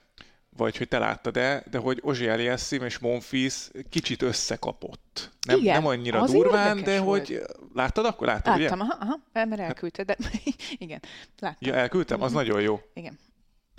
vagy 0.56 0.76
hogy 0.76 0.88
te 0.88 0.98
láttad-e, 0.98 1.64
de 1.70 1.78
hogy 1.78 2.00
Ozsi 2.02 2.28
Eliassim 2.28 2.82
és 2.82 2.98
Monfils 2.98 3.70
kicsit 3.88 4.22
összekapott. 4.22 5.30
Nem, 5.46 5.58
Igen, 5.58 5.74
nem 5.74 5.86
annyira 5.86 6.26
durván, 6.26 6.82
de 6.82 7.00
volt. 7.00 7.26
hogy 7.26 7.40
láttad 7.74 8.04
akkor? 8.04 8.26
Láttad, 8.26 8.60
Láttam, 8.60 8.80
ugye? 8.80 8.84
aha, 8.84 8.96
aha, 9.00 9.20
mert 9.32 9.60
elküldted, 9.60 10.06
de 10.06 10.16
igen, 10.78 11.00
láttam. 11.38 11.68
Ja, 11.68 11.74
elküldtem, 11.74 12.22
az 12.22 12.30
mm-hmm. 12.30 12.40
nagyon 12.40 12.60
jó. 12.60 12.80
Igen. 12.94 13.18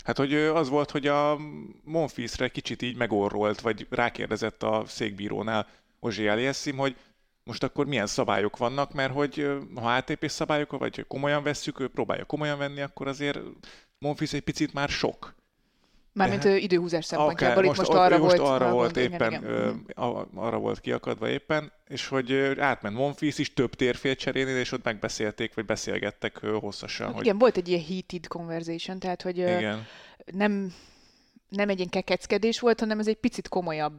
Hát, 0.03 0.17
hogy 0.17 0.33
az 0.33 0.69
volt, 0.69 0.91
hogy 0.91 1.07
a 1.07 1.37
Monfilsre 1.83 2.47
kicsit 2.47 2.81
így 2.81 2.95
megorrolt, 2.95 3.61
vagy 3.61 3.87
rákérdezett 3.89 4.63
a 4.63 4.83
székbírónál 4.87 5.67
Ozsi 5.99 6.27
Eliassim, 6.27 6.77
hogy 6.77 6.95
most 7.43 7.63
akkor 7.63 7.85
milyen 7.85 8.07
szabályok 8.07 8.57
vannak, 8.57 8.93
mert 8.93 9.13
hogy 9.13 9.47
ha 9.75 9.95
ATP 9.95 10.29
szabályok, 10.29 10.71
vagy 10.71 11.05
komolyan 11.07 11.43
vesszük, 11.43 11.79
ő 11.79 11.87
próbálja 11.87 12.25
komolyan 12.25 12.57
venni, 12.57 12.81
akkor 12.81 13.07
azért 13.07 13.39
Monfils 13.97 14.33
egy 14.33 14.41
picit 14.41 14.73
már 14.73 14.89
sok. 14.89 15.35
Mármint 16.15 16.43
De, 16.43 16.57
időhúzás 16.57 17.05
szempontjából, 17.05 17.63
itt 17.63 17.67
most, 17.67 17.79
most 17.79 17.91
arra 17.91 18.17
most 18.17 18.37
volt. 18.37 18.49
arra 18.49 18.71
volt 18.71 18.97
éppen, 18.97 19.31
igen, 19.31 19.43
igen. 19.43 19.83
Ö, 19.95 20.21
arra 20.35 20.57
volt 20.57 20.79
kiakadva 20.79 21.29
éppen, 21.29 21.71
és 21.87 22.07
hogy 22.07 22.33
átment 22.59 22.95
Monfils 22.95 23.37
is 23.37 23.53
több 23.53 23.75
térfél 23.75 24.15
cserélni, 24.15 24.51
és 24.51 24.71
ott 24.71 24.83
megbeszélték, 24.83 25.53
vagy 25.53 25.65
beszélgettek 25.65 26.37
hosszasan. 26.37 27.05
Hát 27.05 27.15
hogy... 27.15 27.25
Igen, 27.25 27.37
volt 27.37 27.57
egy 27.57 27.67
ilyen 27.67 27.83
heated 27.83 28.27
conversation, 28.27 28.99
tehát 28.99 29.21
hogy 29.21 29.37
igen. 29.37 29.85
nem, 30.31 30.73
nem 31.49 31.69
egy 31.69 31.77
ilyen 31.77 31.89
kekeckedés 31.89 32.59
volt, 32.59 32.79
hanem 32.79 32.99
ez 32.99 33.07
egy 33.07 33.19
picit 33.19 33.47
komolyabb 33.47 33.93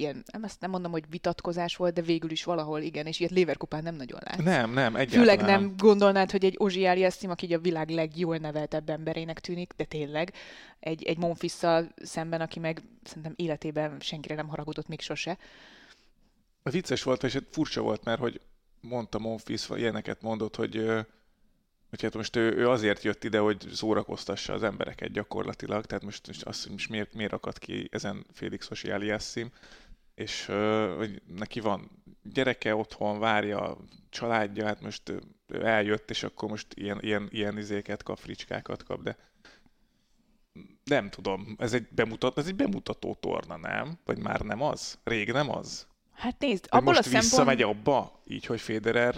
ilyen, 0.00 0.22
nem, 0.32 0.44
ezt 0.44 0.60
nem 0.60 0.70
mondom, 0.70 0.90
hogy 0.92 1.04
vitatkozás 1.10 1.76
volt, 1.76 1.94
de 1.94 2.02
végül 2.02 2.30
is 2.30 2.44
valahol 2.44 2.80
igen, 2.80 3.06
és 3.06 3.20
ilyet 3.20 3.32
Léverkupán 3.32 3.82
nem 3.82 3.94
nagyon 3.94 4.18
lát. 4.24 4.42
Nem, 4.42 4.72
nem, 4.72 4.96
egyáltalán 4.96 5.36
Főleg 5.36 5.60
nem 5.60 5.74
gondolnád, 5.76 6.30
hogy 6.30 6.44
egy 6.44 6.54
Ozsi 6.58 6.86
Aliassim, 6.86 7.30
aki 7.30 7.54
a 7.54 7.58
világ 7.58 7.88
legjól 7.88 8.36
neveltebb 8.36 8.90
emberének 8.90 9.40
tűnik, 9.40 9.72
de 9.76 9.84
tényleg, 9.84 10.32
egy, 10.80 11.04
egy 11.04 11.18
Monfisszal 11.18 11.88
szemben, 12.02 12.40
aki 12.40 12.58
meg 12.58 12.82
szerintem 13.02 13.32
életében 13.36 13.96
senkire 14.00 14.34
nem 14.34 14.48
haragudott 14.48 14.88
még 14.88 15.00
sose. 15.00 15.38
vicces 16.62 17.02
volt, 17.02 17.22
és 17.22 17.38
furcsa 17.50 17.80
volt, 17.80 18.04
mert 18.04 18.20
hogy 18.20 18.40
mondta 18.80 19.18
Monfils, 19.18 19.68
ilyeneket 19.68 20.22
mondott, 20.22 20.56
hogy 20.56 21.04
hogy 21.90 22.02
hát 22.02 22.14
most 22.14 22.36
ő, 22.36 22.56
ő, 22.56 22.68
azért 22.68 23.02
jött 23.02 23.24
ide, 23.24 23.38
hogy 23.38 23.66
szórakoztassa 23.72 24.52
az 24.52 24.62
embereket 24.62 25.12
gyakorlatilag, 25.12 25.86
tehát 25.86 26.04
most, 26.04 26.26
most 26.26 26.42
azt, 26.42 26.62
hogy 26.62 26.72
most 26.72 26.88
miért, 26.88 27.14
miért 27.14 27.32
akad 27.32 27.58
ki 27.58 27.88
ezen 27.92 28.26
Félix 28.32 28.84
Aliassim, 28.84 29.50
és 30.20 30.44
hogy 30.96 31.22
neki 31.26 31.60
van 31.60 31.90
gyereke 32.22 32.74
otthon, 32.74 33.18
várja 33.18 33.60
a 33.60 33.78
családja, 34.08 34.66
hát 34.66 34.80
most 34.80 35.08
ő 35.46 35.66
eljött, 35.66 36.10
és 36.10 36.22
akkor 36.22 36.48
most 36.48 36.66
ilyen, 36.74 36.98
ilyen, 37.00 37.28
ilyen 37.30 37.58
izéket 37.58 38.02
kap, 38.02 38.18
fricskákat 38.18 38.82
kap, 38.82 39.02
de 39.02 39.16
nem 40.84 41.10
tudom, 41.10 41.56
ez 41.58 41.72
egy, 41.72 41.88
bemutat, 41.90 42.38
ez 42.38 42.46
egy 42.46 42.54
bemutató 42.54 43.14
torna, 43.14 43.56
nem? 43.56 43.98
Vagy 44.04 44.18
már 44.18 44.40
nem 44.40 44.62
az? 44.62 44.98
Rég 45.04 45.32
nem 45.32 45.50
az? 45.50 45.86
Hát 46.12 46.38
nézd, 46.38 46.66
abból 46.68 46.84
most 46.84 46.98
a 46.98 47.02
szempont... 47.02 47.22
visszamegy 47.22 47.62
abba, 47.62 48.20
így, 48.26 48.46
hogy 48.46 48.60
Federer 48.60 49.16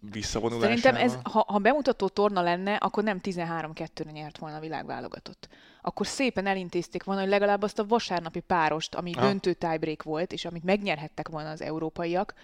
visszavonulásával? 0.00 0.76
Szerintem 0.76 1.08
ez, 1.08 1.32
ha, 1.32 1.44
ha 1.48 1.58
bemutató 1.58 2.08
torna 2.08 2.42
lenne, 2.42 2.74
akkor 2.74 3.02
nem 3.02 3.20
13-2-re 3.22 4.10
nyert 4.10 4.38
volna 4.38 4.56
a 4.56 4.60
világválogatott. 4.60 5.48
Akkor 5.82 6.06
szépen 6.06 6.46
elintézték 6.46 7.04
volna, 7.04 7.20
hogy 7.20 7.30
legalább 7.30 7.62
azt 7.62 7.78
a 7.78 7.86
vasárnapi 7.86 8.40
párost, 8.40 8.94
ami 8.94 9.12
ha. 9.12 9.20
döntő 9.20 9.52
tiebreak 9.52 10.02
volt, 10.02 10.32
és 10.32 10.44
amit 10.44 10.64
megnyerhettek 10.64 11.28
volna 11.28 11.50
az 11.50 11.60
európaiak, 11.60 12.34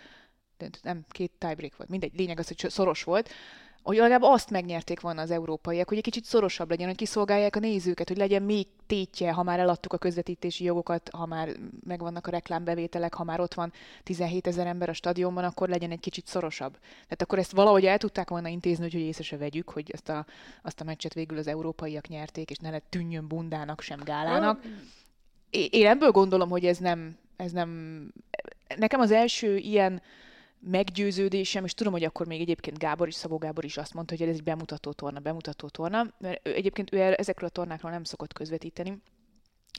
nem, 0.82 1.04
két 1.08 1.32
tiebreak 1.38 1.76
volt, 1.76 1.90
mindegy, 1.90 2.12
lényeg 2.16 2.38
az, 2.38 2.46
hogy 2.46 2.70
szoros 2.70 3.02
volt, 3.02 3.30
hogy 3.87 3.97
legalább 3.97 4.23
azt 4.23 4.50
megnyerték 4.50 5.00
volna 5.00 5.21
az 5.21 5.31
európaiak, 5.31 5.88
hogy 5.88 5.97
egy 5.97 6.02
kicsit 6.02 6.25
szorosabb 6.25 6.71
legyen, 6.71 6.87
hogy 6.87 6.97
kiszolgálják 6.97 7.57
a 7.57 7.59
nézőket, 7.59 8.09
hogy 8.09 8.16
legyen 8.16 8.43
még 8.43 8.66
tétje, 8.87 9.33
ha 9.33 9.43
már 9.43 9.59
eladtuk 9.59 9.93
a 9.93 9.99
közvetítési 9.99 10.64
jogokat, 10.64 11.11
ha 11.12 11.26
már 11.26 11.49
megvannak 11.85 12.26
a 12.26 12.31
reklámbevételek, 12.31 13.14
ha 13.14 13.25
már 13.25 13.40
ott 13.40 13.55
van 13.55 13.73
17 14.02 14.47
ezer 14.47 14.66
ember 14.66 14.88
a 14.88 14.93
stadionban, 14.93 15.45
akkor 15.45 15.69
legyen 15.69 15.90
egy 15.90 16.00
kicsit 16.00 16.26
szorosabb. 16.26 16.73
Tehát 17.02 17.23
akkor 17.23 17.38
ezt 17.38 17.52
valahogy 17.52 17.85
el 17.85 17.99
tudták 17.99 18.28
volna 18.28 18.49
intézni, 18.49 18.90
hogy 18.90 19.00
észre 19.00 19.23
se 19.23 19.37
vegyük, 19.37 19.71
hogy 19.71 19.90
ezt 19.93 20.09
a, 20.09 20.26
azt 20.62 20.81
a 20.81 20.85
meccset 20.85 21.14
végül 21.14 21.38
az 21.38 21.47
európaiak 21.47 22.09
nyerték, 22.09 22.50
és 22.50 22.57
ne 22.57 22.71
lett 22.71 22.87
tűnjön 22.88 23.28
bundának 23.28 23.81
sem 23.81 24.00
gálának. 24.05 24.62
Én 25.50 25.87
ebből 25.87 26.11
gondolom, 26.11 26.49
hogy 26.49 26.66
ez 26.66 26.78
nem, 26.78 27.19
ez 27.37 27.52
nem... 27.52 28.02
Nekem 28.76 29.00
az 29.00 29.11
első 29.11 29.57
ilyen 29.57 30.02
meggyőződésem, 30.60 31.64
és 31.64 31.75
tudom, 31.75 31.92
hogy 31.92 32.04
akkor 32.04 32.26
még 32.26 32.40
egyébként 32.40 32.78
Gábor 32.78 33.08
is, 33.08 33.14
Szabó 33.14 33.36
Gábor 33.36 33.64
is 33.64 33.76
azt 33.76 33.94
mondta, 33.94 34.16
hogy 34.16 34.28
ez 34.28 34.34
egy 34.34 34.42
bemutató 34.42 34.92
torna, 34.92 35.20
bemutató 35.20 35.68
torna, 35.68 36.14
mert 36.18 36.46
egyébként 36.46 36.92
ő 36.92 37.00
ezekről 37.00 37.48
a 37.48 37.52
tornákról 37.52 37.90
nem 37.90 38.04
szokott 38.04 38.32
közvetíteni, 38.32 39.02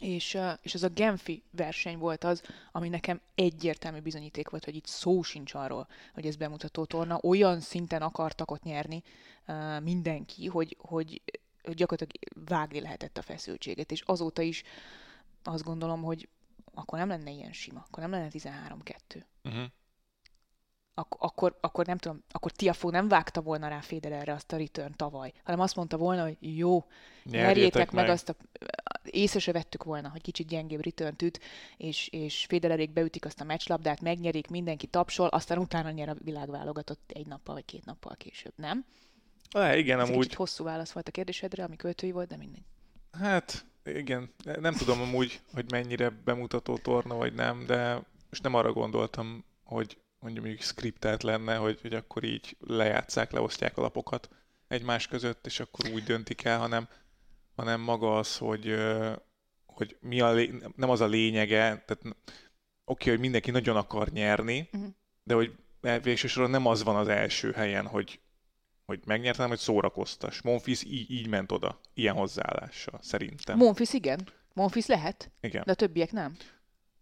és, 0.02 0.38
és 0.62 0.74
az 0.74 0.84
a 0.84 0.90
Genfi 0.90 1.44
verseny 1.52 1.98
volt 1.98 2.24
az, 2.24 2.42
ami 2.72 2.90
nekem 2.90 3.22
egyértelmű 3.36 4.00
bizonyíték 4.00 4.50
volt, 4.50 4.66
hogy 4.66 4.76
itt 4.76 4.86
szó 4.86 5.22
sincs 5.22 5.54
arról, 5.54 5.88
hogy 6.14 6.26
ez 6.26 6.36
bemutató 6.36 6.86
torna. 6.86 7.20
Olyan 7.22 7.60
szinten 7.60 8.02
akartak 8.02 8.52
ott 8.52 8.64
nyerni 8.64 9.04
uh, 9.48 9.82
mindenki, 9.82 10.46
hogy, 10.46 10.78
hogy 10.80 11.22
gyakorlatilag 11.64 12.46
vágni 12.48 12.82
lehetett 12.82 13.18
a 13.18 13.22
feszültséget, 13.22 13.92
és 13.92 14.02
azóta 14.02 14.42
is 14.42 14.64
azt 15.44 15.64
gondolom, 15.64 16.02
hogy 16.02 16.30
akkor 16.74 17.00
nem 17.00 17.08
lenne 17.08 17.32
ilyen 17.32 17.54
sima, 17.54 17.86
akkor 17.88 18.04
nem 18.04 18.12
lenne 18.12 18.30
13-2. 18.32 19.24
Uh-huh 19.44 19.66
ak- 20.98 21.22
akkor, 21.22 21.58
akkor 21.62 21.86
nem 21.86 21.98
tudom, 21.98 22.24
akkor 22.32 22.52
Tiafó 22.52 22.90
nem 22.90 23.08
vágta 23.08 23.42
volna 23.42 23.68
rá 23.68 23.80
Federerre 23.80 24.34
azt 24.34 24.52
a 24.52 24.58
return 24.58 24.94
tavaly, 24.96 25.34
hanem 25.44 25.60
azt 25.60 25.76
mondta 25.76 25.98
volna, 25.98 26.24
hogy 26.24 26.38
jó, 26.40 26.86
nyerjétek 27.24 27.92
meg, 27.92 28.04
meg 28.04 28.14
azt 28.14 28.30
a... 28.30 28.36
Észre 29.04 29.40
se 29.40 29.52
vettük 29.52 29.84
volna, 29.84 30.10
hogy 30.10 30.22
kicsit 30.22 30.48
gyengébb 30.48 30.84
return 30.84 31.16
üt, 31.24 31.40
és, 31.78 32.08
és 32.08 32.46
Federerék 32.46 32.94
beütik 32.94 33.26
azt 33.26 33.42
a 33.42 33.44
meccslabdát, 33.44 34.02
megnyerik, 34.02 34.50
mindenki 34.50 34.88
tapsol, 34.88 35.28
aztán 35.28 35.58
utána 35.58 35.90
nyer 35.90 36.10
a 36.10 36.16
világválogatott 36.24 37.12
egy 37.14 37.28
nappal 37.28 37.54
vagy 37.54 37.66
két 37.66 37.86
nappal 37.86 38.16
később, 38.16 38.54
nem? 38.56 38.86
É, 39.58 39.78
igen, 39.78 40.00
Ez 40.00 40.10
amúgy... 40.10 40.26
Egy 40.26 40.36
hosszú 40.36 40.64
válasz 40.64 40.92
volt 40.92 41.08
a 41.08 41.12
kérdésedre, 41.12 41.64
ami 41.64 41.76
költői 41.76 42.12
volt, 42.12 42.28
de 42.28 42.38
mindegy. 42.38 42.64
Hát, 43.12 43.66
igen, 43.84 44.34
nem 44.60 44.74
tudom 44.74 45.02
amúgy, 45.02 45.42
hogy 45.54 45.72
mennyire 45.72 46.10
bemutató 46.10 46.78
torna, 46.78 47.16
vagy 47.16 47.34
nem, 47.34 47.66
de 47.66 48.02
most 48.30 48.44
nem 48.44 48.54
arra 48.54 48.72
gondoltam, 48.72 49.46
hogy 49.64 49.98
mondjuk 50.20 50.46
mondjuk 50.46 50.64
skriptelt 50.66 51.24
lenne, 51.24 51.56
hogy, 51.56 51.82
hogy 51.82 51.94
akkor 51.94 52.24
így 52.24 52.58
lejátszák, 52.60 53.32
leosztják 53.32 53.78
a 53.78 53.82
lapokat 53.82 54.30
egymás 54.68 55.08
között, 55.08 55.46
és 55.46 55.60
akkor 55.60 55.90
úgy 55.90 56.04
döntik 56.04 56.44
el, 56.44 56.60
hanem, 56.60 56.88
hanem 57.56 57.82
maga 57.82 58.18
az, 58.18 58.38
hogy, 58.38 58.76
hogy 59.66 59.98
mi 60.00 60.22
a 60.22 60.32
lé... 60.32 60.54
nem 60.76 60.90
az 60.90 61.02
a 61.02 61.08
lényege, 61.08 61.60
tehát 61.60 62.02
oké, 62.02 62.14
okay, 62.86 63.12
hogy 63.12 63.20
mindenki 63.20 63.52
nagyon 63.52 63.76
akar 63.76 64.10
nyerni, 64.10 64.70
uh-huh. 64.74 64.90
de 65.24 65.34
hogy 65.34 65.56
végső 66.02 66.28
soron 66.28 66.50
nem 66.50 66.66
az 66.66 66.84
van 66.84 66.96
az 66.96 67.08
első 67.08 67.52
helyen, 67.52 67.88
hogy, 67.88 68.20
hogy 68.86 69.00
megnyertem, 69.06 69.48
hogy 69.48 69.58
szórakoztas. 69.58 70.42
Monfils 70.42 70.84
így, 70.84 71.12
így 71.12 71.28
ment 71.28 71.52
oda, 71.52 71.80
ilyen 71.94 72.16
hozzáállással, 72.16 73.00
szerintem. 73.02 73.58
Monfils 73.58 73.94
igen. 73.94 74.28
Monfils 74.54 74.86
lehet, 74.86 75.32
igen. 75.42 75.64
de 75.66 75.72
a 75.72 75.76
többiek 75.76 76.12
nem. 76.12 76.38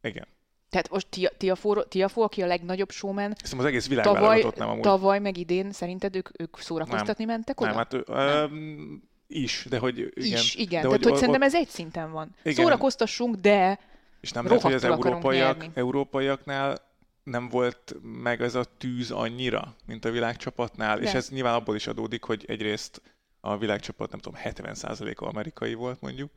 Igen. 0.01 0.27
Tehát 0.69 0.89
most 0.89 1.07
Tiafó, 1.37 1.81
Tiafó, 1.81 2.21
aki 2.21 2.41
a 2.41 2.45
legnagyobb 2.45 2.91
showman, 2.91 3.35
Hiszem 3.41 3.59
az 3.59 3.65
egész 3.65 3.87
világ 3.87 4.05
tavaly, 4.05 4.45
nem 4.55 4.69
amúgy. 4.69 4.81
Tavaly 4.81 5.19
meg 5.19 5.37
idén 5.37 5.71
szerinted 5.71 6.15
ők, 6.15 6.29
ők 6.41 6.57
szórakoztatni 6.59 7.25
nem. 7.25 7.33
mentek 7.33 7.61
oda? 7.61 7.69
Nem, 7.69 7.77
hát 7.77 8.07
nem. 8.07 9.03
is, 9.27 9.65
de 9.69 9.77
hogy 9.77 9.97
igen. 9.97 10.37
Is, 10.37 10.55
igen. 10.55 10.81
De 10.81 10.87
Tehát, 10.87 11.03
hogy, 11.03 11.03
hogy 11.03 11.15
szerintem 11.19 11.41
ez 11.41 11.55
egy 11.55 11.67
szinten 11.67 12.11
van. 12.11 12.35
Igen. 12.43 12.63
Szórakoztassunk, 12.63 13.35
de 13.35 13.79
És 14.21 14.31
nem 14.31 14.45
lehet, 14.45 14.61
hogy 14.61 14.73
az 14.73 14.83
európaiak, 14.83 15.65
európaiaknál 15.73 16.77
nem 17.23 17.49
volt 17.49 17.95
meg 18.01 18.41
ez 18.41 18.55
a 18.55 18.63
tűz 18.77 19.11
annyira, 19.11 19.75
mint 19.85 20.05
a 20.05 20.11
világcsapatnál, 20.11 20.97
de. 20.97 21.03
és 21.03 21.13
ez 21.13 21.29
nyilván 21.29 21.53
abból 21.53 21.75
is 21.75 21.87
adódik, 21.87 22.23
hogy 22.23 22.45
egyrészt 22.47 23.01
a 23.39 23.57
világcsapat, 23.57 24.11
nem 24.11 24.19
tudom, 24.19 24.39
70%-a 24.43 25.25
amerikai 25.25 25.73
volt 25.73 26.01
mondjuk, 26.01 26.31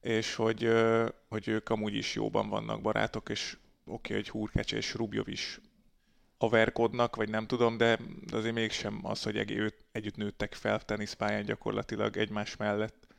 és 0.00 0.34
hogy, 0.34 0.68
hogy 1.28 1.48
ők 1.48 1.68
amúgy 1.68 1.94
is 1.94 2.14
jóban 2.14 2.48
vannak 2.48 2.80
barátok, 2.80 3.28
és 3.28 3.56
oké, 3.86 4.14
hogy 4.14 4.28
Hurkecse 4.28 4.76
és 4.76 4.94
Rubjov 4.94 5.28
is 5.28 5.60
haverkodnak, 6.38 7.16
vagy 7.16 7.28
nem 7.28 7.46
tudom, 7.46 7.76
de 7.76 7.98
azért 8.32 8.54
mégsem 8.54 9.00
az, 9.02 9.22
hogy 9.22 9.36
egy, 9.36 9.74
együtt 9.92 10.16
nőttek 10.16 10.54
fel 10.54 10.80
teniszpályán 10.80 11.44
gyakorlatilag 11.44 12.16
egymás 12.16 12.56
mellett. 12.56 13.10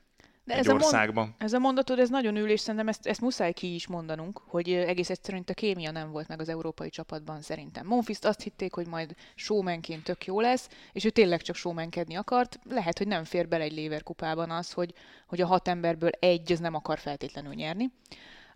De 0.46 0.53
egy 0.53 0.60
ez 0.60 0.70
országban. 0.70 1.24
A 1.24 1.27
mond, 1.27 1.36
ez 1.38 1.53
a 1.53 1.60
mondatod, 1.60 2.00
ez 2.00 2.10
nagyon 2.10 2.36
ül, 2.36 2.50
és 2.50 2.60
szerintem 2.60 2.88
ezt, 2.88 3.05
ezt 3.08 3.22
muszáj 3.22 3.53
ki 3.53 3.74
is 3.74 3.88
mondanunk, 3.88 4.41
hogy 4.46 4.74
egész 4.74 5.10
egyszerűen 5.10 5.43
a 5.48 5.53
kémia 5.53 5.91
nem 5.91 6.12
volt 6.12 6.27
meg 6.27 6.39
az 6.39 6.50
európai 6.50 6.89
csapatban 6.89 7.41
szerintem. 7.41 7.88
Monfist 7.88 8.25
azt 8.25 8.41
hitték, 8.41 8.74
hogy 8.74 8.88
majd 8.88 9.15
showmanként 9.36 10.03
tök 10.03 10.25
jó 10.25 10.39
lesz, 10.39 10.70
és 10.91 11.03
ő 11.03 11.10
tényleg 11.10 11.41
csak 11.41 11.55
showmankedni 11.55 12.15
akart. 12.15 12.60
Lehet, 12.70 12.98
hogy 12.98 13.08
nem 13.08 13.24
fér 13.24 13.48
bele 13.48 13.63
egy 13.63 13.74
léverkupában 13.74 14.51
az, 14.51 14.72
hogy, 14.72 14.93
hogy 15.27 15.41
a 15.41 15.48
hat 15.48 15.67
emberből 15.67 16.12
egy 16.20 16.51
az 16.51 16.60
nem 16.60 16.74
akar 16.74 17.00
feltétlenül 17.00 17.53
nyerni. 17.53 17.91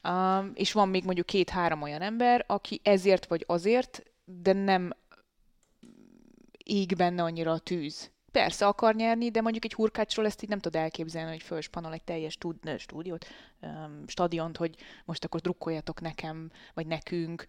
Um, 0.07 0.51
és 0.53 0.71
van 0.71 0.89
még 0.89 1.03
mondjuk 1.03 1.25
két-három 1.25 1.81
olyan 1.81 2.01
ember, 2.01 2.43
aki 2.47 2.79
ezért 2.83 3.25
vagy 3.25 3.43
azért, 3.47 4.03
de 4.25 4.53
nem 4.53 4.93
ég 6.63 6.95
benne 6.95 7.23
annyira 7.23 7.51
a 7.51 7.59
tűz. 7.59 8.11
Persze 8.31 8.67
akar 8.67 8.95
nyerni, 8.95 9.29
de 9.31 9.41
mondjuk 9.41 9.65
egy 9.65 9.73
hurkácsról 9.73 10.25
ezt 10.25 10.43
így 10.43 10.49
nem 10.49 10.59
tud 10.59 10.75
elképzelni, 10.75 11.31
hogy 11.31 11.41
fölspanol 11.41 11.93
egy 11.93 12.03
teljes 12.03 12.33
stúd, 12.33 12.55
stúdiót, 12.77 13.25
um, 13.61 14.03
stadiont, 14.07 14.57
hogy 14.57 14.75
most 15.05 15.23
akkor 15.23 15.39
drukkoljatok 15.39 16.01
nekem, 16.01 16.51
vagy 16.73 16.87
nekünk. 16.87 17.45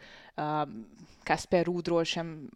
Kasper 1.23 1.69
um, 1.69 1.75
Rudról 1.75 2.05
sem 2.05 2.49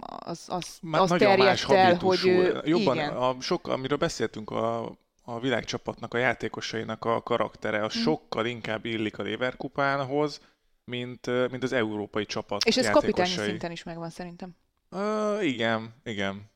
az, 0.00 0.46
az, 0.48 0.78
az 0.90 1.08
terjedt 1.08 1.70
el, 1.70 1.96
hogy... 1.96 2.20
Jobban, 2.64 2.96
igen. 2.96 3.16
A, 3.16 3.40
sok, 3.40 3.68
amiről 3.68 3.98
beszéltünk 3.98 4.50
a 4.50 4.96
a 5.24 5.40
világcsapatnak, 5.40 6.14
a 6.14 6.18
játékosainak 6.18 7.04
a 7.04 7.22
karaktere, 7.22 7.84
az 7.84 7.96
mm. 7.98 8.00
sokkal 8.00 8.46
inkább 8.46 8.84
illik 8.84 9.18
a 9.18 9.22
Leverkupánhoz, 9.22 10.40
mint, 10.84 11.50
mint 11.50 11.62
az 11.62 11.72
európai 11.72 12.26
csapat 12.26 12.64
És 12.64 12.76
ez 12.76 12.90
kapitányi 12.90 13.28
szinten 13.28 13.70
is 13.70 13.82
megvan 13.82 14.10
szerintem. 14.10 14.56
Uh, 14.90 15.46
igen, 15.46 15.94
igen. 16.04 16.50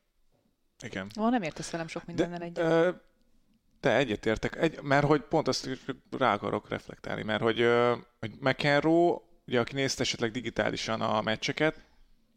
Igen. 0.83 1.11
Ó, 1.21 1.29
nem 1.29 1.43
értesz 1.43 1.71
velem 1.71 1.89
sok 1.89 2.07
mindennel 2.07 2.43
egyet. 2.43 2.89
Uh, 2.89 2.95
de 3.81 3.97
egyetértek, 3.97 4.57
egy, 4.57 4.83
mert 4.83 5.07
hogy 5.07 5.21
pont 5.21 5.49
azt 5.49 5.69
rá 6.19 6.35
akarok 6.35 6.69
reflektálni, 6.69 7.23
mert 7.23 7.43
hogy, 7.43 7.61
uh, 7.61 7.97
hogy 8.21 8.33
McEnroe, 8.41 9.19
ugye 9.47 9.61
aki 9.61 9.75
nézte 9.75 10.03
esetleg 10.03 10.31
digitálisan 10.31 11.01
a 11.01 11.23
meccseket, 11.23 11.81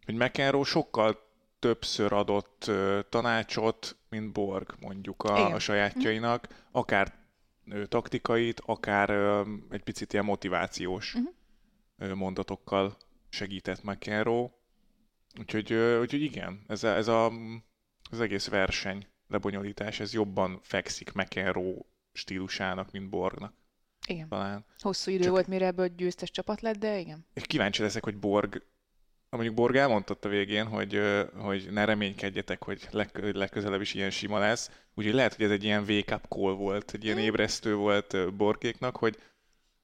hogy 0.05 0.15
McEnroe 0.15 0.63
sokkal 0.63 1.19
többször 1.59 2.13
adott 2.13 2.65
uh, 2.67 2.99
tanácsot, 3.09 3.95
mint 4.11 4.31
Borg 4.31 4.75
mondjuk 4.79 5.23
a, 5.23 5.53
a 5.53 5.59
sajátjainak, 5.59 6.47
akár 6.71 7.13
uh, 7.65 7.85
taktikait, 7.85 8.61
akár 8.65 9.09
uh, 9.09 9.47
egy 9.69 9.83
picit 9.83 10.13
ilyen 10.13 10.25
motivációs 10.25 11.15
uh-huh. 11.15 12.15
mondatokkal 12.15 12.97
segített 13.29 13.83
McEnroe. 13.83 14.49
Úgyhogy, 15.39 15.73
uh, 15.73 15.99
úgyhogy 15.99 16.21
igen, 16.21 16.63
ez, 16.67 16.83
a, 16.83 16.95
ez 16.95 17.07
a, 17.07 17.31
az 18.11 18.19
egész 18.19 18.47
verseny 18.47 19.07
lebonyolítás, 19.27 19.99
ez 19.99 20.13
jobban 20.13 20.59
fekszik 20.61 21.11
McEnroe 21.11 21.75
stílusának, 22.13 22.91
mint 22.91 23.09
Borgnak. 23.09 23.53
Igen. 24.07 24.27
Talán. 24.27 24.65
Hosszú 24.77 25.11
idő 25.11 25.23
Csak... 25.23 25.31
volt, 25.31 25.47
mire 25.47 25.65
ebből 25.65 25.87
győztes 25.87 26.31
csapat 26.31 26.61
lett, 26.61 26.77
de 26.77 26.99
igen. 26.99 27.25
Kíváncsi 27.33 27.81
leszek, 27.81 28.03
hogy 28.03 28.17
Borg 28.17 28.65
mondjuk 29.37 29.55
Borg 29.55 29.75
elmondott 29.75 30.25
a 30.25 30.29
végén, 30.29 30.65
hogy, 30.65 31.01
hogy 31.37 31.67
ne 31.71 31.85
reménykedjetek, 31.85 32.63
hogy 32.63 32.87
leg, 32.91 33.35
legközelebb 33.35 33.81
is 33.81 33.93
ilyen 33.93 34.09
sima 34.09 34.39
lesz. 34.39 34.71
Úgyhogy 34.95 35.13
lehet, 35.13 35.35
hogy 35.35 35.45
ez 35.45 35.51
egy 35.51 35.63
ilyen 35.63 35.83
wake-up 35.87 36.25
call 36.29 36.53
volt, 36.53 36.91
egy 36.93 37.03
ilyen 37.03 37.17
mm. 37.17 37.19
ébresztő 37.19 37.75
volt 37.75 38.35
Borkéknak, 38.35 38.95
hogy 38.95 39.17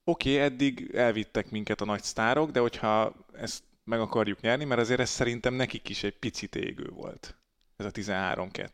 oké, 0.03 0.33
okay, 0.33 0.43
eddig 0.43 0.91
elvittek 0.95 1.49
minket 1.49 1.81
a 1.81 1.85
nagy 1.85 2.03
sztárok, 2.03 2.51
de 2.51 2.59
hogyha 2.59 3.15
ezt 3.33 3.63
meg 3.83 3.99
akarjuk 3.99 4.41
nyerni, 4.41 4.65
mert 4.65 4.81
azért 4.81 4.99
ez 4.99 5.09
szerintem 5.09 5.53
nekik 5.53 5.89
is 5.89 6.03
egy 6.03 6.17
picit 6.17 6.55
égő 6.55 6.89
volt. 6.89 7.35
Ez 7.77 7.85
a 7.85 7.91
13-2. 7.91 8.69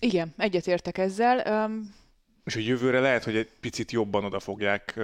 Igen, 0.00 0.34
egyetértek 0.36 0.98
ezzel. 0.98 1.66
Um, 1.66 1.94
és 2.48 2.54
hogy 2.54 2.66
jövőre 2.66 3.00
lehet, 3.00 3.24
hogy 3.24 3.36
egy 3.36 3.50
picit 3.60 3.92
jobban 3.92 4.24
odafogják, 4.24 5.00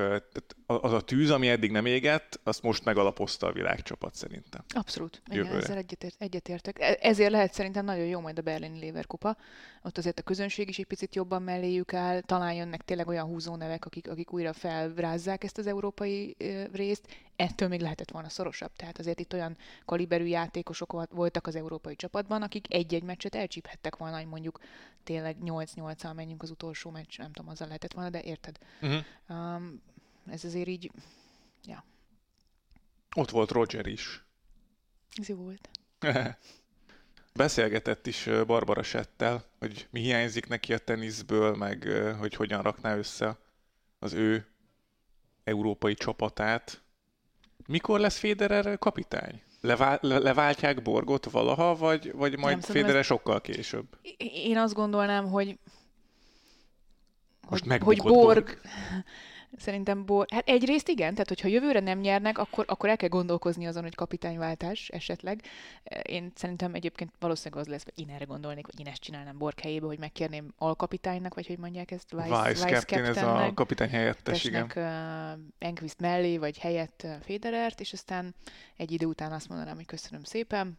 az 0.66 0.92
a 0.92 1.00
tűz, 1.00 1.30
ami 1.30 1.48
eddig 1.48 1.70
nem 1.70 1.86
égett, 1.86 2.40
azt 2.42 2.62
most 2.62 2.84
megalapozta 2.84 3.46
a 3.46 3.52
világcsapat 3.52 4.14
szerintem. 4.14 4.64
Abszolút. 4.68 5.22
Igen, 5.26 5.44
jövőre. 5.44 5.62
ezzel 5.62 5.76
egyetért, 5.76 6.14
egyetértek. 6.18 6.80
E, 6.80 6.98
ezért 7.00 7.30
lehet 7.30 7.52
szerintem 7.52 7.84
nagyon 7.84 8.04
jó 8.04 8.20
majd 8.20 8.38
a 8.38 8.42
berlini 8.42 8.84
Leverkupa. 8.84 9.36
Ott 9.82 9.98
azért 9.98 10.18
a 10.18 10.22
közönség 10.22 10.68
is 10.68 10.78
egy 10.78 10.86
picit 10.86 11.14
jobban 11.14 11.42
melléjük 11.42 11.94
áll, 11.94 12.20
talán 12.20 12.54
jönnek 12.54 12.82
tényleg 12.82 13.08
olyan 13.08 13.26
húzónevek, 13.26 13.84
akik, 13.84 14.10
akik 14.10 14.32
újra 14.32 14.52
felrázzák 14.52 15.44
ezt 15.44 15.58
az 15.58 15.66
európai 15.66 16.36
részt. 16.72 17.06
Ettől 17.36 17.68
még 17.68 17.80
lehetett 17.80 18.10
volna 18.10 18.28
szorosabb. 18.28 18.72
Tehát 18.76 18.98
azért 18.98 19.20
itt 19.20 19.32
olyan 19.32 19.56
kaliberű 19.84 20.24
játékosok 20.24 21.08
voltak 21.10 21.46
az 21.46 21.54
európai 21.56 21.96
csapatban, 21.96 22.42
akik 22.42 22.74
egy-egy 22.74 23.02
meccset 23.02 23.34
elcsíphettek 23.34 23.96
volna, 23.96 24.16
hogy 24.16 24.26
mondjuk 24.26 24.60
tényleg 25.04 25.36
8-8-al 25.44 26.14
menjünk 26.14 26.42
az 26.42 26.50
utolsó 26.50 26.90
meccs, 26.90 27.18
nem 27.18 27.32
tudom, 27.32 27.50
azzal 27.50 27.66
lehetett 27.66 27.92
volna, 27.92 28.10
de 28.10 28.22
érted? 28.22 28.58
Uh-huh. 28.80 29.04
Um, 29.28 29.82
ez 30.30 30.44
azért 30.44 30.68
így, 30.68 30.90
ja. 31.64 31.84
Ott 33.16 33.30
volt 33.30 33.50
Roger 33.50 33.86
is. 33.86 34.24
Ez 35.16 35.28
jó 35.28 35.36
volt. 35.36 35.68
Beszélgetett 37.34 38.06
is 38.06 38.28
Barbara 38.46 38.82
Settel, 38.82 39.44
hogy 39.58 39.86
mi 39.90 40.00
hiányzik 40.00 40.46
neki 40.46 40.72
a 40.72 40.78
teniszből, 40.78 41.56
meg 41.56 41.82
hogy 42.18 42.34
hogyan 42.34 42.62
rakná 42.62 42.96
össze 42.96 43.38
az 43.98 44.12
ő 44.12 44.46
európai 45.44 45.94
csapatát. 45.94 46.82
Mikor 47.66 48.00
lesz 48.00 48.18
Federer 48.18 48.78
kapitány? 48.78 49.42
Levál, 49.60 49.98
leváltják 50.00 50.82
Borgot 50.82 51.30
valaha, 51.30 51.74
vagy, 51.74 52.12
vagy 52.12 52.38
majd 52.38 52.64
Federer 52.64 52.96
ez... 52.96 53.04
sokkal 53.06 53.40
később? 53.40 53.86
Én 54.34 54.56
azt 54.56 54.74
gondolnám, 54.74 55.26
hogy 55.28 55.58
most 57.48 57.66
hogy, 57.66 57.82
hogy 57.82 57.96
Borg, 57.96 58.14
Borg 58.14 58.60
Szerintem 59.56 60.04
Bor... 60.04 60.26
Hát 60.30 60.48
egyrészt 60.48 60.88
igen, 60.88 61.12
tehát 61.12 61.28
hogyha 61.28 61.48
jövőre 61.48 61.80
nem 61.80 61.98
nyernek, 61.98 62.38
akkor, 62.38 62.64
akkor 62.68 62.88
el 62.88 62.96
kell 62.96 63.08
gondolkozni 63.08 63.66
azon, 63.66 63.82
hogy 63.82 63.94
kapitányváltás 63.94 64.88
esetleg. 64.88 65.42
Én 66.02 66.32
szerintem 66.34 66.74
egyébként 66.74 67.12
valószínűleg 67.18 67.64
az 67.64 67.70
lesz, 67.70 67.84
hogy 67.84 67.92
én 67.96 68.14
erre 68.14 68.24
gondolnék, 68.24 68.64
hogy 68.66 68.80
én 68.80 68.86
ezt 68.86 69.00
csinálnám 69.00 69.38
Borg 69.38 69.58
helyébe, 69.60 69.86
hogy 69.86 69.98
megkérném 69.98 70.52
alkapitánynak, 70.58 71.34
vagy 71.34 71.46
hogy 71.46 71.58
mondják 71.58 71.90
ezt, 71.90 72.10
Vice, 72.10 72.24
Vice, 72.24 72.48
Vice 72.48 72.68
captain, 72.68 73.04
ez 73.04 73.16
a 73.16 73.50
kapitány 73.54 73.90
helyettes, 73.90 74.44
igen. 74.44 74.70
Uh, 74.76 75.40
Enquist 75.58 76.00
mellé, 76.00 76.38
vagy 76.38 76.58
helyett 76.58 77.02
uh, 77.04 77.10
Federert, 77.20 77.80
és 77.80 77.92
aztán 77.92 78.34
egy 78.76 78.92
idő 78.92 79.06
után 79.06 79.32
azt 79.32 79.48
mondanám, 79.48 79.74
hogy 79.74 79.86
köszönöm 79.86 80.22
szépen, 80.22 80.78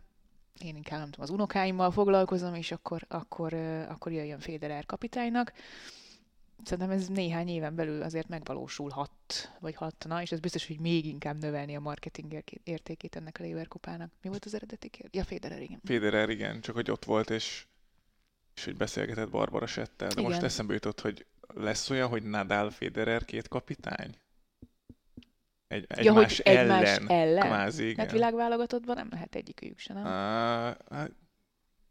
én 0.60 0.76
inkább 0.76 1.00
nem 1.00 1.10
tudom, 1.10 1.26
az 1.26 1.30
unokáimmal 1.30 1.92
foglalkozom, 1.92 2.56
és 2.56 2.72
akkor, 2.72 3.06
akkor, 3.08 3.54
uh, 3.54 3.86
akkor 3.90 4.12
jöjjön 4.12 4.40
Federer 4.40 4.86
kapitánynak 4.86 5.54
szerintem 6.64 6.90
ez 6.90 7.08
néhány 7.08 7.48
éven 7.48 7.76
belül 7.76 8.02
azért 8.02 8.28
megvalósulhat, 8.28 9.12
vagy 9.60 9.76
hatna, 9.76 10.22
és 10.22 10.32
ez 10.32 10.40
biztos, 10.40 10.68
hogy 10.68 10.80
még 10.80 11.06
inkább 11.06 11.42
növelni 11.42 11.76
a 11.76 11.80
marketing 11.80 12.44
értékét 12.64 13.16
ennek 13.16 13.38
a 13.40 13.44
Leverkupának. 13.44 14.12
Mi 14.22 14.30
volt 14.30 14.46
az 14.46 14.54
eredeti 14.54 14.90
kérdés? 14.90 15.14
Ja, 15.14 15.24
Federer, 15.24 15.62
igen. 15.62 15.80
Federer, 15.84 16.30
igen, 16.30 16.62
csak 16.62 16.76
hogy 16.76 16.92
ott 16.92 17.06
volt, 17.06 17.30
és, 17.30 17.66
és 18.56 18.66
hogy 18.66 18.78
beszélgetett 18.78 19.30
Barbara 19.30 19.66
Settel. 19.66 20.08
De 20.08 20.20
igen. 20.20 20.32
most 20.32 20.44
eszembe 20.44 20.74
jutott, 20.74 21.02
hogy 21.02 21.26
lesz 21.54 21.90
olyan, 21.90 22.10
hogy 22.10 22.24
Nadal 22.24 22.70
Federer 22.70 23.26
két 23.26 23.48
kapitány? 23.48 24.18
Egy, 25.68 25.86
egy 25.88 26.06
ja, 26.06 26.14
hogy 26.14 26.42
ellen, 26.44 26.84
egymás 26.84 26.98
ellen? 27.08 27.48
Kvázi, 27.48 27.84
igen. 27.84 27.96
Mert 27.96 28.12
világválogatottban 28.12 28.96
nem 28.96 29.08
lehet 29.12 29.36
egyikőjük 29.36 29.80
se, 29.80 29.94
nem? 29.94 30.04
Uh, 30.04 30.12
hát, 30.90 31.12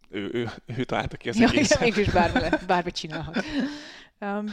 ő, 0.08 0.30
ő, 0.32 0.50
ő 0.66 0.84
találta 0.84 1.16
ki 1.16 1.28
az 1.28 1.36
ja, 1.36 1.48
egészet. 1.48 1.80
Igen, 1.80 1.94
mégis 1.94 2.12
bármi, 2.12 2.48
bármi 2.66 2.90
csinálhat. 2.90 3.44
Um, 4.20 4.46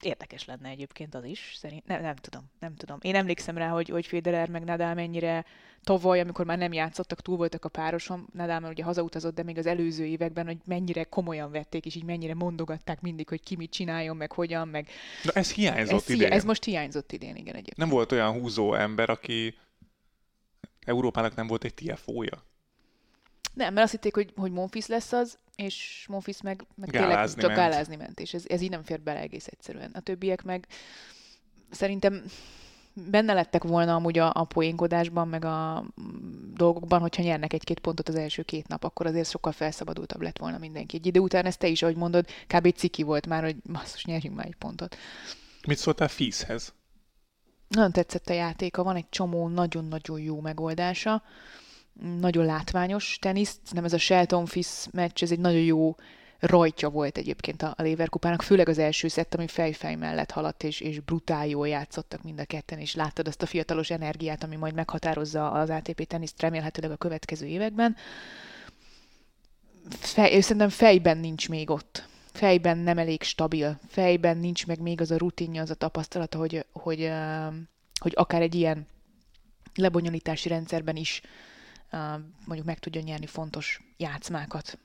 érdekes 0.00 0.44
lenne 0.44 0.68
egyébként 0.68 1.14
az 1.14 1.24
is, 1.24 1.54
szerint, 1.56 1.86
nem, 1.86 2.02
nem 2.02 2.14
tudom, 2.14 2.50
nem 2.60 2.74
tudom. 2.74 2.98
Én 3.00 3.14
emlékszem 3.14 3.56
rá, 3.56 3.68
hogy, 3.68 3.88
hogy 3.88 4.06
Federer 4.06 4.48
meg 4.48 4.64
Nadal 4.64 4.94
mennyire 4.94 5.44
tavaly, 5.82 6.20
amikor 6.20 6.44
már 6.44 6.58
nem 6.58 6.72
játszottak, 6.72 7.20
túl 7.20 7.36
voltak 7.36 7.64
a 7.64 7.68
pároson, 7.68 8.28
Nadal 8.32 8.60
már 8.60 8.70
ugye 8.70 8.84
hazautazott, 8.84 9.34
de 9.34 9.42
még 9.42 9.58
az 9.58 9.66
előző 9.66 10.04
években, 10.04 10.46
hogy 10.46 10.58
mennyire 10.64 11.04
komolyan 11.04 11.50
vették, 11.50 11.86
és 11.86 11.94
így 11.94 12.04
mennyire 12.04 12.34
mondogatták 12.34 13.00
mindig, 13.00 13.28
hogy 13.28 13.42
ki 13.42 13.56
mit 13.56 13.70
csináljon, 13.70 14.16
meg 14.16 14.32
hogyan, 14.32 14.68
meg... 14.68 14.88
Na 15.22 15.32
ez 15.32 15.52
hiányzott 15.52 16.02
ez, 16.02 16.10
idén. 16.10 16.32
Ez 16.32 16.44
most 16.44 16.64
hiányzott 16.64 17.12
idén, 17.12 17.36
igen 17.36 17.54
egyébként. 17.54 17.76
Nem 17.76 17.88
volt 17.88 18.12
olyan 18.12 18.32
húzó 18.32 18.74
ember, 18.74 19.10
aki 19.10 19.54
Európának 20.84 21.34
nem 21.34 21.46
volt 21.46 21.64
egy 21.64 21.74
TFO-ja? 21.74 22.44
Nem, 23.54 23.72
mert 23.72 23.84
azt 23.84 23.92
hitték, 23.92 24.14
hogy, 24.14 24.32
hogy 24.36 24.52
Monfils 24.52 24.86
lesz 24.86 25.12
az, 25.12 25.38
és 25.56 26.06
Monfils 26.08 26.42
meg, 26.42 26.66
meg 26.74 26.90
tényleg 26.90 27.28
csak 27.28 27.36
ment. 27.36 27.54
gálázni 27.54 27.96
ment, 27.96 28.20
és 28.20 28.34
ez, 28.34 28.44
ez 28.48 28.60
így 28.60 28.70
nem 28.70 28.82
fér 28.82 29.00
bele 29.00 29.20
egész 29.20 29.46
egyszerűen. 29.46 29.90
A 29.94 30.00
többiek 30.00 30.42
meg 30.42 30.66
szerintem 31.70 32.22
benne 33.10 33.32
lettek 33.32 33.64
volna 33.64 33.94
amúgy 33.94 34.18
a, 34.18 34.30
a 34.34 34.44
poénkodásban, 34.44 35.28
meg 35.28 35.44
a 35.44 35.84
dolgokban, 36.54 37.00
hogyha 37.00 37.22
nyernek 37.22 37.52
egy-két 37.52 37.78
pontot 37.78 38.08
az 38.08 38.14
első 38.14 38.42
két 38.42 38.68
nap, 38.68 38.84
akkor 38.84 39.06
azért 39.06 39.30
sokkal 39.30 39.52
felszabadultabb 39.52 40.22
lett 40.22 40.38
volna 40.38 40.58
mindenki. 40.58 40.96
Egy 40.96 41.06
idő 41.06 41.20
után 41.20 41.44
ez 41.44 41.56
te 41.56 41.66
is, 41.66 41.82
ahogy 41.82 41.96
mondod, 41.96 42.26
kb. 42.46 42.74
ciki 42.74 43.02
volt 43.02 43.26
már, 43.26 43.42
hogy 43.42 43.56
basszus, 43.72 44.04
nyerjünk 44.04 44.36
már 44.36 44.46
egy 44.46 44.56
pontot. 44.56 44.96
Mit 45.66 45.78
szóltál 45.78 46.08
Fízhez? 46.08 46.74
Nagyon 47.68 47.92
tetszett 47.92 48.28
a 48.28 48.32
játéka, 48.32 48.82
van 48.82 48.96
egy 48.96 49.08
csomó 49.08 49.48
nagyon-nagyon 49.48 50.20
jó 50.20 50.40
megoldása 50.40 51.22
nagyon 52.20 52.44
látványos 52.44 53.18
teniszt, 53.20 53.60
nem 53.70 53.84
ez 53.84 53.92
a 53.92 53.98
Shelton 53.98 54.46
Fis 54.46 54.86
meccs, 54.90 55.22
ez 55.22 55.30
egy 55.30 55.38
nagyon 55.38 55.60
jó 55.60 55.94
rajtja 56.38 56.88
volt 56.88 57.18
egyébként 57.18 57.62
a, 57.62 57.74
Lever 57.76 58.08
kupának, 58.08 58.42
főleg 58.42 58.68
az 58.68 58.78
első 58.78 59.08
szett, 59.08 59.34
ami 59.34 59.46
fejfej 59.46 59.94
mellett 59.94 60.30
haladt, 60.30 60.62
és, 60.62 60.80
és 60.80 61.00
brutál 61.00 61.46
jól 61.46 61.68
játszottak 61.68 62.22
mind 62.22 62.40
a 62.40 62.44
ketten, 62.44 62.78
és 62.78 62.94
láttad 62.94 63.28
azt 63.28 63.42
a 63.42 63.46
fiatalos 63.46 63.90
energiát, 63.90 64.44
ami 64.44 64.56
majd 64.56 64.74
meghatározza 64.74 65.50
az 65.50 65.70
ATP 65.70 66.06
teniszt 66.06 66.40
remélhetőleg 66.40 66.90
a 66.90 66.96
következő 66.96 67.46
években. 67.46 67.96
Fej, 69.88 70.40
szerintem 70.40 70.68
fejben 70.68 71.18
nincs 71.18 71.48
még 71.48 71.70
ott. 71.70 72.08
Fejben 72.32 72.78
nem 72.78 72.98
elég 72.98 73.22
stabil. 73.22 73.78
Fejben 73.88 74.38
nincs 74.38 74.66
meg 74.66 74.80
még 74.80 75.00
az 75.00 75.10
a 75.10 75.16
rutinja, 75.16 75.62
az 75.62 75.70
a 75.70 75.74
tapasztalata, 75.74 76.38
hogy, 76.38 76.64
hogy, 76.72 77.10
hogy 78.00 78.12
akár 78.14 78.42
egy 78.42 78.54
ilyen 78.54 78.86
lebonyolítási 79.74 80.48
rendszerben 80.48 80.96
is 80.96 81.22
mondjuk 82.44 82.64
meg 82.66 82.78
tudjon 82.78 83.04
nyerni 83.04 83.26
fontos 83.26 83.80
játszmákat, 83.96 84.78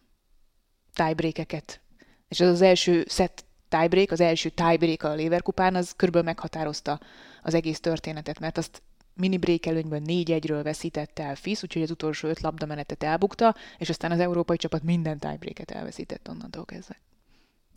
tiebreakeket. 0.94 1.82
És 2.28 2.40
az 2.40 2.48
az 2.48 2.62
első 2.62 3.06
set 3.08 3.46
tiebreak, 3.68 4.12
az 4.12 4.20
első 4.20 4.50
tiebreak 4.50 5.04
a 5.04 5.16
Leverkupán, 5.16 5.76
az 5.76 5.92
körülbelül 5.92 6.28
meghatározta 6.28 7.00
az 7.42 7.54
egész 7.54 7.80
történetet, 7.80 8.40
mert 8.40 8.58
azt 8.58 8.82
mini 9.14 9.38
break 9.38 9.66
előnyben 9.66 10.04
4-1-ről 10.08 10.60
veszítette 10.64 11.24
el 11.24 11.36
FIS, 11.36 11.64
úgyhogy 11.64 11.82
az 11.82 11.92
utolsó 11.92 12.28
öt 12.28 12.40
labdamenetet 12.40 13.04
elbukta, 13.04 13.56
és 13.78 13.90
aztán 13.90 14.12
az 14.12 14.20
európai 14.20 14.58
csapat 14.58 14.84
minden 14.84 15.20
tiebreaket 15.20 15.72
elveszített 15.72 16.30
onnantól 16.30 16.66
kezdve. 16.66 17.00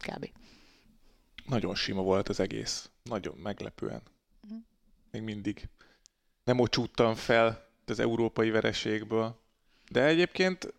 Kb. 0.07 0.31
Nagyon 1.47 1.75
sima 1.75 2.03
volt 2.03 2.29
az 2.29 2.41
egész. 2.41 2.91
Nagyon 3.03 3.37
meglepően. 3.37 4.03
Uh-huh. 4.43 4.59
Még 5.11 5.23
mindig 5.23 5.69
nem 6.45 6.59
ocsúttam 6.59 7.15
fel 7.15 7.64
az 7.91 8.01
európai 8.01 8.51
vereségből. 8.51 9.41
De 9.91 10.05
egyébként 10.05 10.75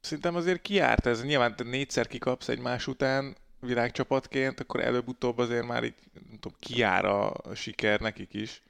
szerintem 0.00 0.34
azért 0.34 0.62
kiárt 0.62 1.06
ez. 1.06 1.24
Nyilván 1.24 1.56
te 1.56 1.64
négyszer 1.64 2.06
kikapsz 2.06 2.48
egymás 2.48 2.86
után 2.86 3.36
világcsapatként, 3.60 4.60
akkor 4.60 4.80
előbb-utóbb 4.80 5.38
azért 5.38 5.66
már 5.66 5.84
így 5.84 5.94
nem 6.14 6.38
tudom, 6.40 6.58
kiár 6.60 7.04
a 7.04 7.32
siker 7.54 8.00
nekik 8.00 8.34
is. 8.34 8.62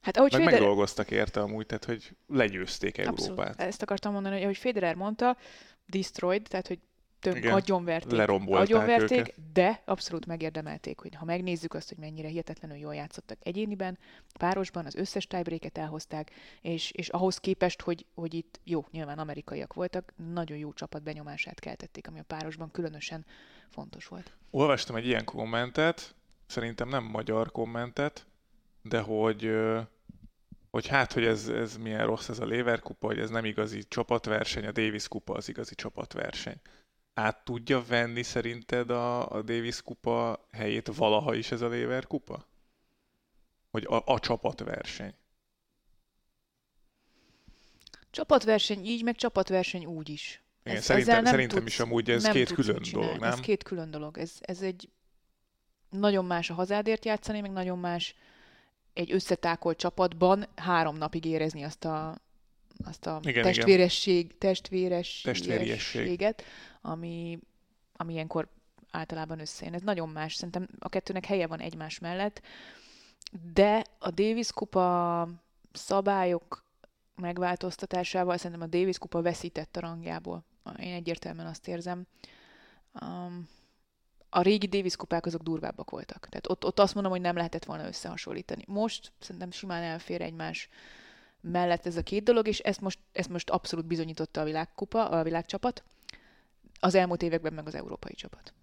Hát 0.00 0.16
ahogy 0.16 0.30
Meg 0.30 0.40
Federer... 0.40 0.60
megdolgoztak 0.60 1.10
érte 1.10 1.40
amúgy, 1.40 1.66
tehát 1.66 1.84
hogy 1.84 2.16
legyőzték 2.26 2.98
Európát. 2.98 3.28
Abszolút. 3.28 3.60
Ezt 3.60 3.82
akartam 3.82 4.12
mondani, 4.12 4.34
hogy 4.34 4.44
ahogy 4.44 4.56
Federer 4.56 4.94
mondta, 4.94 5.36
destroyed, 5.86 6.42
tehát 6.42 6.66
hogy 6.66 6.78
tök 7.22 7.44
agyonverték, 7.44 8.18
agyonverték 8.48 9.18
őket. 9.18 9.52
de 9.52 9.82
abszolút 9.84 10.26
megérdemelték, 10.26 11.00
hogy 11.00 11.14
ha 11.14 11.24
megnézzük 11.24 11.74
azt, 11.74 11.88
hogy 11.88 11.98
mennyire 11.98 12.28
hihetetlenül 12.28 12.76
jól 12.76 12.94
játszottak 12.94 13.38
egyéniben, 13.42 13.98
párosban 14.38 14.86
az 14.86 14.94
összes 14.94 15.26
tiebreaket 15.26 15.78
elhozták, 15.78 16.30
és, 16.60 16.90
és 16.90 17.08
ahhoz 17.08 17.38
képest, 17.38 17.82
hogy, 17.82 18.06
hogy 18.14 18.34
itt 18.34 18.60
jó, 18.64 18.86
nyilván 18.90 19.18
amerikaiak 19.18 19.74
voltak, 19.74 20.12
nagyon 20.32 20.58
jó 20.58 20.72
csapat 20.72 21.02
benyomását 21.02 21.60
keltették, 21.60 22.08
ami 22.08 22.18
a 22.18 22.24
párosban 22.26 22.70
különösen 22.70 23.24
fontos 23.68 24.06
volt. 24.06 24.32
Olvastam 24.50 24.96
egy 24.96 25.06
ilyen 25.06 25.24
kommentet, 25.24 26.14
szerintem 26.46 26.88
nem 26.88 27.04
magyar 27.04 27.52
kommentet, 27.52 28.26
de 28.82 29.00
hogy 29.00 29.50
hogy 30.70 30.86
hát, 30.86 31.12
hogy 31.12 31.24
ez, 31.24 31.48
ez 31.48 31.76
milyen 31.76 32.06
rossz 32.06 32.28
ez 32.28 32.38
a 32.38 32.46
Lever 32.46 32.80
kupa, 32.80 33.06
hogy 33.06 33.18
ez 33.18 33.30
nem 33.30 33.44
igazi 33.44 33.82
csapatverseny, 33.88 34.66
a 34.66 34.72
Davis 34.72 35.08
kupa 35.08 35.34
az 35.34 35.48
igazi 35.48 35.74
csapatverseny. 35.74 36.60
Át 37.14 37.44
tudja 37.44 37.84
venni 37.84 38.22
szerinted 38.22 38.90
a, 38.90 39.30
a 39.30 39.42
Davis 39.42 39.82
kupa 39.82 40.48
helyét 40.52 40.90
valaha 40.96 41.34
is 41.34 41.50
ez 41.50 41.60
a 41.60 41.68
Lever 41.68 42.06
kupa? 42.06 42.46
Hogy 43.70 43.86
a, 43.88 44.02
a 44.04 44.18
csapatverseny. 44.20 45.14
Csapatverseny 48.10 48.84
így, 48.84 49.02
meg 49.02 49.16
csapatverseny 49.16 49.84
úgy 49.84 50.08
is. 50.08 50.42
Igen, 50.64 50.76
ez, 50.76 50.84
szerintem, 50.84 51.24
szerintem 51.24 51.58
tudsz, 51.58 51.72
is 51.72 51.80
amúgy 51.80 52.10
ez 52.10 52.28
két 52.28 52.52
külön 52.52 52.82
dolog, 52.92 53.18
nem? 53.18 53.32
Ez 53.32 53.40
két 53.40 53.62
külön 53.62 53.90
dolog. 53.90 54.18
Ez, 54.18 54.32
ez 54.40 54.62
egy 54.62 54.88
nagyon 55.90 56.24
más 56.24 56.50
a 56.50 56.54
hazádért 56.54 57.04
játszani, 57.04 57.40
meg 57.40 57.50
nagyon 57.50 57.78
más 57.78 58.14
egy 58.92 59.12
összetákolt 59.12 59.78
csapatban 59.78 60.46
három 60.56 60.96
napig 60.96 61.24
érezni 61.24 61.62
azt 61.62 61.84
a, 61.84 62.18
azt 62.84 63.06
a 63.06 63.20
igen, 63.22 63.42
testvéresség, 63.42 64.24
igen. 64.24 64.36
testvéresség, 64.38 66.24
ami, 66.82 67.38
ami 67.96 68.12
ilyenkor 68.12 68.48
általában 68.90 69.40
összejön. 69.40 69.74
Ez 69.74 69.82
nagyon 69.82 70.08
más. 70.08 70.34
Szerintem 70.34 70.68
a 70.78 70.88
kettőnek 70.88 71.24
helye 71.24 71.46
van 71.46 71.60
egymás 71.60 71.98
mellett, 71.98 72.42
de 73.52 73.84
a 73.98 74.10
Davis 74.10 74.52
kupa 74.52 75.28
szabályok 75.72 76.64
megváltoztatásával 77.16 78.36
szerintem 78.36 78.60
a 78.60 78.66
Davis 78.66 78.98
kupa 78.98 79.22
veszített 79.22 79.76
a 79.76 79.80
rangjából. 79.80 80.44
Én 80.78 80.94
egyértelműen 80.94 81.46
azt 81.46 81.68
érzem. 81.68 82.06
Um, 83.00 83.48
a 84.28 84.42
régi 84.42 84.66
Davis 84.66 84.96
kupák 84.96 85.26
azok 85.26 85.42
durvábbak 85.42 85.90
voltak. 85.90 86.28
Tehát 86.28 86.50
ott, 86.50 86.64
ott 86.64 86.78
azt 86.78 86.94
mondom, 86.94 87.12
hogy 87.12 87.20
nem 87.20 87.36
lehetett 87.36 87.64
volna 87.64 87.86
összehasonlítani. 87.86 88.64
Most 88.66 89.12
szerintem 89.18 89.50
simán 89.50 89.82
elfér 89.82 90.22
egymás 90.22 90.68
mellett 91.40 91.86
ez 91.86 91.96
a 91.96 92.02
két 92.02 92.24
dolog, 92.24 92.48
és 92.48 92.58
ezt 92.58 92.80
most, 92.80 92.98
ezt 93.12 93.28
most 93.28 93.50
abszolút 93.50 93.86
bizonyította 93.86 94.40
a 94.40 94.44
világkupa, 94.44 95.08
a 95.08 95.22
világcsapat, 95.22 95.82
az 96.84 96.94
elmúlt 96.94 97.22
években 97.22 97.52
meg 97.52 97.66
az 97.66 97.74
európai 97.74 98.14
csapat. 98.14 98.54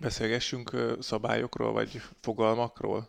Beszélgessünk 0.00 0.96
szabályokról, 1.00 1.72
vagy 1.72 2.02
fogalmakról? 2.20 3.08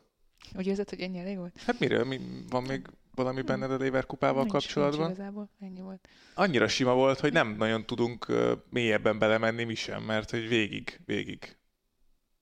Úgy 0.55 0.67
érzed, 0.67 0.89
hogy 0.89 1.01
ennyi 1.01 1.19
elég 1.19 1.37
volt? 1.37 1.61
Hát 1.65 1.79
miről? 1.79 2.03
Mi, 2.03 2.19
van 2.49 2.63
még 2.63 2.87
valami 3.15 3.41
benned 3.41 3.71
a 3.71 3.77
Lever 3.77 4.05
kupával 4.05 4.41
nincs, 4.41 4.51
kapcsolatban? 4.51 5.05
Nincs 5.05 5.17
igazából, 5.17 5.49
ennyi 5.59 5.81
volt. 5.81 6.07
Annyira 6.33 6.67
sima 6.67 6.93
volt, 6.93 7.19
hogy 7.19 7.33
nem 7.33 7.55
nagyon 7.55 7.85
tudunk 7.85 8.27
mélyebben 8.69 9.19
belemenni 9.19 9.63
mi 9.63 9.75
sem, 9.75 10.03
mert 10.03 10.29
hogy 10.29 10.47
végig, 10.47 10.99
végig, 11.05 11.57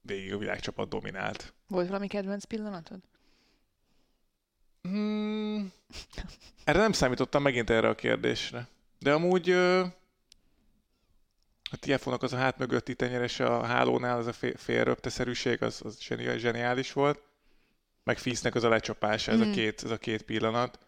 végig 0.01 0.33
a 0.33 0.37
világcsapat 0.37 0.89
dominált. 0.89 1.53
Volt 1.67 1.87
valami 1.87 2.07
kedvenc 2.07 2.43
pillanatod? 2.43 2.99
Hmm, 4.81 5.71
erre 6.63 6.79
nem 6.79 6.91
számítottam 6.91 7.41
megint 7.41 7.69
erre 7.69 7.89
a 7.89 7.95
kérdésre. 7.95 8.67
De 8.99 9.13
amúgy 9.13 9.55
a 11.71 11.77
TFO-nak 11.77 12.23
az 12.23 12.33
a 12.33 12.37
hát 12.37 12.57
mögötti 12.57 12.95
tenyerese 12.95 13.45
a 13.45 13.63
hálónál, 13.63 14.17
az 14.17 14.27
a 14.27 14.33
félröpteszerűség, 14.55 15.63
az, 15.63 15.81
az 15.83 15.99
zseniális 16.37 16.93
volt 16.93 17.21
meg 18.09 18.17
Fisznek 18.17 18.55
az 18.55 18.63
a 18.63 18.69
lecsapása, 18.69 19.31
ez, 19.31 19.37
mm. 19.37 19.49
a 19.49 19.53
két, 19.53 19.83
ez 19.83 19.91
a 19.91 19.97
két 19.97 20.21
pillanat. 20.21 20.79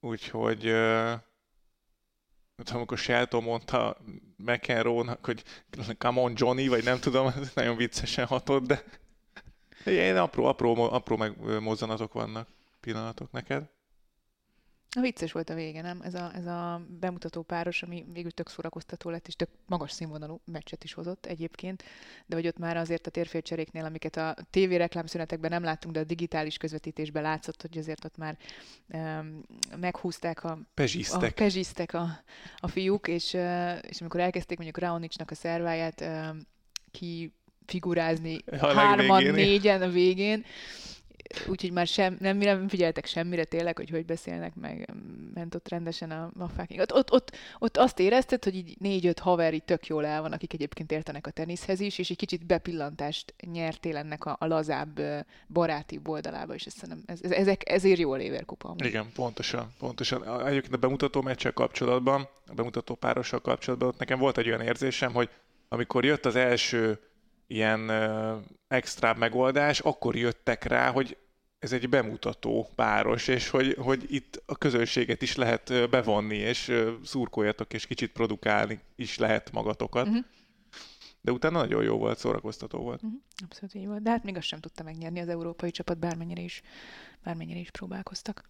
Úgyhogy 0.00 0.66
uh, 0.66 1.12
amikor 2.72 2.98
Shelton 2.98 3.42
mondta 3.42 3.96
McEnroe-nak, 4.36 5.24
hogy 5.24 5.42
come 5.98 6.20
on 6.20 6.32
Johnny, 6.36 6.68
vagy 6.68 6.84
nem 6.84 7.00
tudom, 7.00 7.26
ez 7.26 7.50
nagyon 7.54 7.76
viccesen 7.76 8.26
hatott, 8.26 8.66
de 8.66 8.84
ilyen 9.84 10.16
apró, 10.16 10.44
apró, 10.44 10.92
apró 10.92 11.16
meg 11.16 11.60
mozzanatok 11.60 12.12
vannak, 12.12 12.48
pillanatok 12.80 13.32
neked. 13.32 13.70
A 14.94 15.00
vicces 15.00 15.32
volt 15.32 15.50
a 15.50 15.54
vége, 15.54 15.82
nem? 15.82 16.00
Ez 16.02 16.14
a, 16.14 16.30
ez 16.34 16.46
a 16.46 16.86
bemutató 17.00 17.42
páros, 17.42 17.82
ami 17.82 18.04
végül 18.12 18.30
tök 18.30 18.48
szórakoztató 18.48 19.10
lett, 19.10 19.26
és 19.26 19.36
tök 19.36 19.48
magas 19.66 19.92
színvonalú 19.92 20.40
meccset 20.44 20.84
is 20.84 20.92
hozott 20.92 21.26
egyébként, 21.26 21.82
de 22.26 22.34
hogy 22.34 22.46
ott 22.46 22.58
már 22.58 22.76
azért 22.76 23.06
a 23.06 23.10
térfélcseréknél, 23.10 23.84
amiket 23.84 24.16
a 24.16 24.36
TV 24.50 24.70
reklámszünetekben 24.70 25.50
nem 25.50 25.62
láttunk, 25.62 25.94
de 25.94 26.00
a 26.00 26.04
digitális 26.04 26.56
közvetítésben 26.56 27.22
látszott, 27.22 27.60
hogy 27.60 27.78
azért 27.78 28.04
ott 28.04 28.16
már 28.16 28.38
um, 28.88 29.42
meghúzták 29.80 30.44
a 30.44 30.58
pezsisztek, 30.74 31.30
a, 31.30 31.34
pezsisztek 31.34 31.94
a, 31.94 32.22
a 32.56 32.68
fiúk, 32.68 33.08
és, 33.08 33.32
uh, 33.32 33.78
és 33.88 34.00
amikor 34.00 34.20
elkezdték 34.20 34.56
mondjuk 34.58 34.78
Raonicsnak 34.78 35.30
a 35.30 35.34
szerváját 35.34 36.00
uh, 36.00 36.36
ki 36.90 37.32
figurázni 37.66 38.44
hárman, 38.58 39.22
négyen 39.22 39.82
a 39.82 39.88
végén, 39.88 40.44
úgyhogy 41.48 41.72
már 41.72 41.86
sem, 41.86 42.16
nem, 42.20 42.36
nem 42.36 42.68
figyeltek 42.68 43.06
semmire 43.06 43.44
tényleg, 43.44 43.76
hogy 43.76 43.90
hogy 43.90 44.04
beszélnek 44.04 44.54
meg, 44.54 44.92
ment 45.34 45.54
ott 45.54 45.68
rendesen 45.68 46.10
a, 46.10 46.48
fucking. 46.56 46.80
Ott, 46.80 46.92
ott, 46.94 47.12
ott, 47.12 47.36
ott, 47.58 47.76
azt 47.76 47.98
érezted, 47.98 48.44
hogy 48.44 48.54
így 48.54 48.76
négy-öt 48.78 49.18
haver 49.18 49.54
tök 49.54 49.86
jól 49.86 50.06
el 50.06 50.20
van, 50.20 50.32
akik 50.32 50.52
egyébként 50.52 50.92
értenek 50.92 51.26
a 51.26 51.30
teniszhez 51.30 51.80
is, 51.80 51.98
és 51.98 52.10
egy 52.10 52.16
kicsit 52.16 52.46
bepillantást 52.46 53.34
nyertél 53.52 53.96
ennek 53.96 54.24
a, 54.24 54.36
a 54.38 54.46
lazább, 54.46 55.00
baráti 55.48 56.00
oldalába, 56.04 56.54
és 56.54 56.66
ezt 56.66 56.82
ez, 57.06 57.20
ez, 57.22 57.30
ezek, 57.30 57.70
ezért 57.70 57.98
jó 57.98 58.12
a 58.12 58.16
Léver 58.16 58.44
kupa. 58.44 58.74
Igen, 58.84 59.06
pontosan, 59.14 59.72
pontosan. 59.78 60.46
Egyébként 60.46 60.74
a 60.74 60.78
bemutató 60.78 61.22
meccsel 61.22 61.52
kapcsolatban, 61.52 62.28
a 62.46 62.54
bemutató 62.54 62.94
párossal 62.94 63.40
kapcsolatban, 63.40 63.88
ott 63.88 63.98
nekem 63.98 64.18
volt 64.18 64.38
egy 64.38 64.48
olyan 64.48 64.60
érzésem, 64.60 65.12
hogy 65.12 65.30
amikor 65.68 66.04
jött 66.04 66.26
az 66.26 66.36
első 66.36 66.98
ilyen 67.46 67.90
extra 68.68 69.14
megoldás, 69.14 69.80
akkor 69.80 70.16
jöttek 70.16 70.64
rá, 70.64 70.90
hogy 70.90 71.16
ez 71.62 71.72
egy 71.72 71.88
bemutató 71.88 72.70
páros, 72.74 73.28
és 73.28 73.48
hogy, 73.48 73.76
hogy 73.78 74.04
itt 74.08 74.42
a 74.46 74.56
közönséget 74.56 75.22
is 75.22 75.36
lehet 75.36 75.90
bevonni, 75.90 76.36
és 76.36 76.72
szurkoljatok, 77.04 77.72
és 77.72 77.86
kicsit 77.86 78.12
produkálni 78.12 78.80
is 78.96 79.18
lehet 79.18 79.52
magatokat. 79.52 80.06
Uh-huh. 80.06 80.24
De 81.20 81.32
utána 81.32 81.58
nagyon 81.58 81.82
jó 81.82 81.98
volt, 81.98 82.18
szórakoztató 82.18 82.78
volt. 82.78 83.02
Uh-huh. 83.02 83.20
Abszolút 83.44 83.74
így 83.74 83.86
volt. 83.86 84.02
De 84.02 84.10
hát 84.10 84.24
még 84.24 84.36
azt 84.36 84.46
sem 84.46 84.60
tudta 84.60 84.82
megnyerni 84.82 85.20
az 85.20 85.28
európai 85.28 85.70
csapat, 85.70 85.98
bármennyire 85.98 86.42
is, 86.42 86.62
bármennyire 87.24 87.58
is 87.58 87.70
próbálkoztak. 87.70 88.48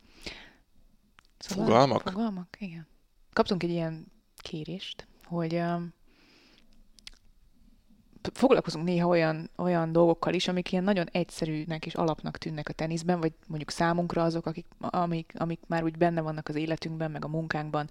Szóval, 1.39 1.65
fogalmak? 1.65 2.03
Fogalmak, 2.03 2.57
igen. 2.59 2.87
Kaptunk 3.33 3.63
egy 3.63 3.71
ilyen 3.71 4.07
kérést, 4.37 5.07
hogy 5.25 5.55
um, 5.55 5.93
foglalkozunk 8.33 8.85
néha 8.85 9.09
olyan, 9.09 9.51
olyan 9.57 9.93
dolgokkal 9.93 10.35
is, 10.35 10.49
amik 10.49 10.73
ilyen 10.73 10.85
nagyon 10.85 11.07
egyszerűnek 11.13 11.87
és 11.87 11.95
alapnak 11.95 12.39
tűnnek 12.39 12.69
a 12.69 12.73
teniszben, 12.73 13.21
vagy 13.21 13.33
mondjuk 13.47 13.71
számunkra 13.71 14.23
azok, 14.23 14.47
akik, 14.47 14.67
amik, 14.81 15.33
amik 15.37 15.61
már 15.67 15.85
úgy 15.85 15.97
benne 15.97 16.21
vannak 16.21 16.49
az 16.49 16.55
életünkben, 16.55 17.11
meg 17.11 17.25
a 17.25 17.29
munkánkban, 17.29 17.91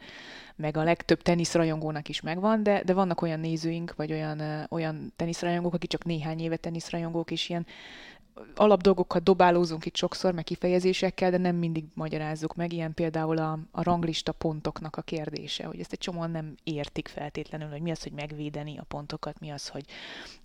meg 0.56 0.78
a 0.78 0.84
legtöbb 0.84 1.22
teniszrajongónak 1.22 2.10
is 2.10 2.22
megvan, 2.22 2.64
de, 2.64 2.84
de 2.84 2.94
vannak 2.94 3.22
olyan 3.22 3.40
nézőink, 3.40 3.96
vagy 3.96 4.12
olyan, 4.12 4.68
olyan 4.70 5.14
teniszrajongók, 5.16 5.74
akik 5.74 5.90
csak 5.90 6.04
néhány 6.04 6.40
éve 6.40 6.56
teniszrajongók, 6.56 7.32
és 7.32 7.50
ilyen 7.50 7.66
alapdolgokat 8.56 9.24
dobálózunk 9.24 9.86
itt 9.86 9.96
sokszor, 9.96 10.34
meg 10.34 10.44
kifejezésekkel, 10.44 11.32
de 11.32 11.38
nem 11.38 11.56
mindig 11.56 11.86
magyarázzuk 11.94 12.56
meg. 12.56 12.74
Ilyen 12.74 12.94
például 12.94 13.38
a, 13.38 13.60
a 13.72 13.84
ranglista 13.84 14.32
pontoknak 14.32 14.96
a 14.96 15.02
kérdése, 15.02 15.66
hogy 15.66 15.80
ezt 15.80 15.92
egy 15.92 16.00
csomóan 16.00 16.32
nem 16.32 16.56
értik 16.64 17.08
feltétlenül, 17.08 17.70
hogy 17.70 17.82
mi 17.82 17.92
az, 17.92 18.04
hogy 18.04 18.12
megvédeni 18.12 18.78
a 18.78 18.84
pontokat, 18.84 19.40
mi 19.40 19.50
az, 19.50 19.68
hogy, 19.68 19.86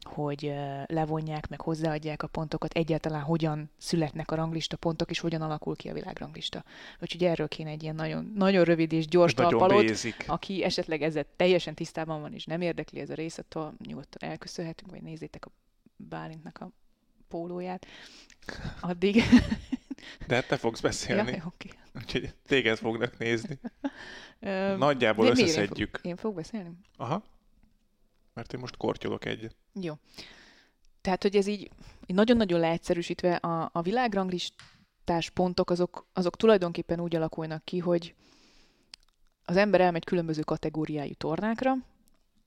hogy 0.03 0.53
levonják, 0.87 1.49
meg 1.49 1.61
hozzáadják 1.61 2.23
a 2.23 2.27
pontokat, 2.27 2.73
egyáltalán 2.73 3.23
hogyan 3.23 3.71
születnek 3.77 4.31
a 4.31 4.35
ranglista 4.35 4.77
pontok, 4.77 5.11
és 5.11 5.19
hogyan 5.19 5.43
alakul 5.43 5.77
ki 5.77 5.89
a 5.89 5.93
világranglista. 5.93 6.65
Úgyhogy 7.01 7.25
erről 7.25 7.49
kéne 7.49 7.71
egy 7.71 7.83
ilyen 7.83 7.95
nagyon, 7.95 8.33
nagyon 8.35 8.65
rövid 8.65 8.93
és 8.93 9.07
gyors 9.07 9.35
talpalot, 9.35 9.93
aki 10.27 10.63
esetleg 10.63 11.03
ezzel 11.03 11.25
teljesen 11.37 11.75
tisztában 11.75 12.21
van, 12.21 12.33
és 12.33 12.45
nem 12.45 12.61
érdekli 12.61 13.01
ez 13.01 13.11
a 13.11 13.15
rész, 13.15 13.39
attól 13.39 13.75
nyugodtan 13.87 14.31
elköszönhetünk, 14.31 14.91
vagy 14.91 15.03
nézzétek 15.03 15.47
a 15.47 15.51
Bálintnak 15.97 16.59
a 16.61 16.71
pólóját. 17.29 17.87
Addig... 18.81 19.23
De 20.27 20.35
hát 20.35 20.49
te 20.49 20.57
fogsz 20.57 20.81
beszélni. 20.81 21.31
Ja, 21.31 21.43
oké. 21.47 21.69
Okay. 21.69 22.03
Úgyhogy 22.03 22.35
téged 22.47 22.79
fognak 22.79 23.19
nézni. 23.19 23.59
Nagyjából 24.79 25.27
összeszedjük. 25.27 25.79
Én, 25.79 26.01
fog, 26.01 26.07
én 26.07 26.17
fog 26.17 26.35
beszélni? 26.35 26.71
Aha. 26.97 27.23
Mert 28.35 28.53
én 28.53 28.61
most 28.61 28.77
kortyolok 28.77 29.25
egyet. 29.25 29.57
Jó. 29.81 29.95
Tehát, 31.01 31.23
hogy 31.23 31.37
ez 31.37 31.47
így, 31.47 31.71
így 32.07 32.17
nagyon-nagyon 32.17 32.61
leegyszerűsítve 32.61 33.35
a, 33.35 33.71
a 33.73 33.83
világranglistás 33.83 35.31
pontok 35.31 35.71
azok, 35.71 36.07
azok 36.13 36.37
tulajdonképpen 36.37 37.01
úgy 37.01 37.17
alakulnak 37.17 37.65
ki, 37.65 37.79
hogy 37.79 38.15
az 39.45 39.57
ember 39.57 39.81
elmegy 39.81 40.05
különböző 40.05 40.43
kategóriájú 40.43 41.15
tornákra, 41.15 41.75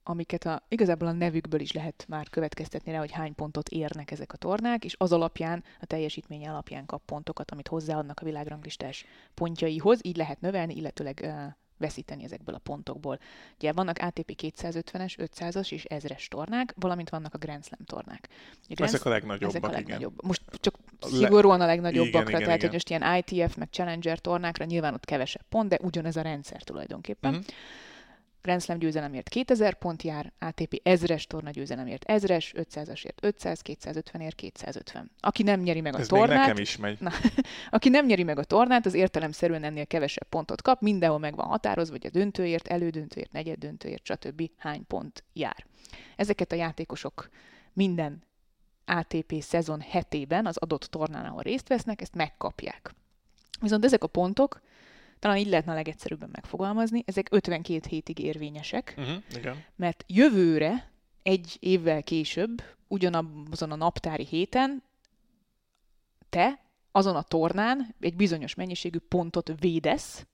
amiket 0.02 0.44
a, 0.44 0.62
igazából 0.68 1.08
a 1.08 1.12
nevükből 1.12 1.60
is 1.60 1.72
lehet 1.72 2.04
már 2.08 2.28
következtetni 2.28 2.92
rá, 2.92 2.98
hogy 2.98 3.10
hány 3.10 3.34
pontot 3.34 3.68
érnek 3.68 4.10
ezek 4.10 4.32
a 4.32 4.36
tornák, 4.36 4.84
és 4.84 4.94
az 4.98 5.12
alapján, 5.12 5.64
a 5.80 5.86
teljesítmény 5.86 6.48
alapján 6.48 6.86
kap 6.86 7.02
pontokat, 7.04 7.50
amit 7.50 7.68
hozzáadnak 7.68 8.20
a 8.20 8.24
világranglistás 8.24 9.04
pontjaihoz, 9.34 9.98
így 10.02 10.16
lehet 10.16 10.40
növelni, 10.40 10.74
illetőleg 10.74 11.20
uh, 11.24 11.52
veszíteni 11.80 12.24
ezekből 12.24 12.54
a 12.54 12.58
pontokból. 12.58 13.18
Ugye 13.56 13.72
vannak 13.72 13.98
ATP 13.98 14.32
250-es, 14.42 15.14
500-as 15.18 15.72
és 15.72 15.86
1000-es 15.88 16.26
tornák, 16.26 16.74
valamint 16.76 17.10
vannak 17.10 17.34
a 17.34 17.38
Grand 17.38 17.64
Slam 17.64 17.84
tornák. 17.84 18.28
A 18.68 18.74
Grand... 18.74 18.94
Ezek 18.94 19.06
a 19.06 19.08
legnagyobbak, 19.08 19.56
ezek 19.56 19.64
a 19.64 19.72
legnagyobb. 19.72 20.12
Igen. 20.12 20.26
Most 20.26 20.42
csak 20.52 20.74
szigorúan 21.00 21.60
a 21.60 21.66
legnagyobbakra, 21.66 22.20
igen, 22.20 22.40
igen, 22.40 22.42
tehát 22.42 22.56
igen. 22.56 22.70
hogy 22.70 22.72
most 22.72 22.90
ilyen 22.90 23.16
ITF 23.16 23.56
meg 23.56 23.68
Challenger 23.70 24.18
tornákra 24.18 24.64
nyilván 24.64 24.94
ott 24.94 25.04
kevesebb 25.04 25.44
pont, 25.48 25.68
de 25.68 25.78
ugyanez 25.82 26.16
a 26.16 26.22
rendszer 26.22 26.62
tulajdonképpen. 26.62 27.34
Uh-huh. 27.34 27.46
Grand 28.42 28.62
Slam 28.62 28.78
győzelemért 28.78 29.28
2000 29.28 29.74
pont 29.74 30.02
jár, 30.02 30.32
ATP 30.38 30.80
1000-es 30.84 31.24
torna 31.24 31.50
győzelemért 31.50 32.04
1000-es, 32.06 32.52
500-asért 32.54 33.22
500, 33.22 33.60
250-ért 33.64 34.34
250. 34.34 35.10
Aki 35.20 35.42
nem 35.42 35.60
nyeri 35.60 35.80
meg 35.80 35.94
a 35.94 35.98
Ez 35.98 36.06
tornát... 36.06 36.38
nekem 36.38 36.56
is 36.56 36.76
megy. 36.76 36.96
Na, 37.00 37.10
aki 37.70 37.88
nem 37.88 38.06
nyeri 38.06 38.22
meg 38.22 38.38
a 38.38 38.44
tornát, 38.44 38.86
az 38.86 38.94
értelemszerűen 38.94 39.64
ennél 39.64 39.86
kevesebb 39.86 40.28
pontot 40.28 40.62
kap, 40.62 40.80
mindenhol 40.80 41.18
meg 41.18 41.36
van 41.36 41.46
határozva, 41.46 41.92
vagy 41.92 42.06
a 42.06 42.10
döntőért, 42.10 42.68
elődöntőért, 42.68 43.32
negyed 43.32 43.58
döntőért, 43.58 44.04
stb. 44.04 44.50
hány 44.56 44.86
pont 44.86 45.24
jár. 45.32 45.66
Ezeket 46.16 46.52
a 46.52 46.56
játékosok 46.56 47.28
minden 47.72 48.22
ATP 48.84 49.34
szezon 49.40 49.80
hetében 49.80 50.46
az 50.46 50.56
adott 50.56 50.84
tornán, 50.84 51.24
ahol 51.24 51.42
részt 51.42 51.68
vesznek, 51.68 52.00
ezt 52.00 52.14
megkapják. 52.14 52.94
Viszont 53.60 53.84
ezek 53.84 54.04
a 54.04 54.06
pontok 54.06 54.60
talán 55.20 55.36
így 55.36 55.48
lehetne 55.48 55.72
a 55.72 55.74
legegyszerűbben 55.74 56.28
megfogalmazni, 56.32 57.02
ezek 57.06 57.28
52 57.30 57.80
hétig 57.88 58.18
érvényesek, 58.18 58.94
uh-huh, 58.98 59.22
igen. 59.36 59.64
mert 59.76 60.04
jövőre, 60.06 60.90
egy 61.22 61.56
évvel 61.60 62.02
később, 62.02 62.62
ugyanazon 62.88 63.70
a 63.70 63.76
naptári 63.76 64.24
héten 64.24 64.82
te 66.28 66.60
azon 66.92 67.16
a 67.16 67.22
tornán 67.22 67.94
egy 68.00 68.16
bizonyos 68.16 68.54
mennyiségű 68.54 68.98
pontot 68.98 69.52
védesz, 69.60 70.26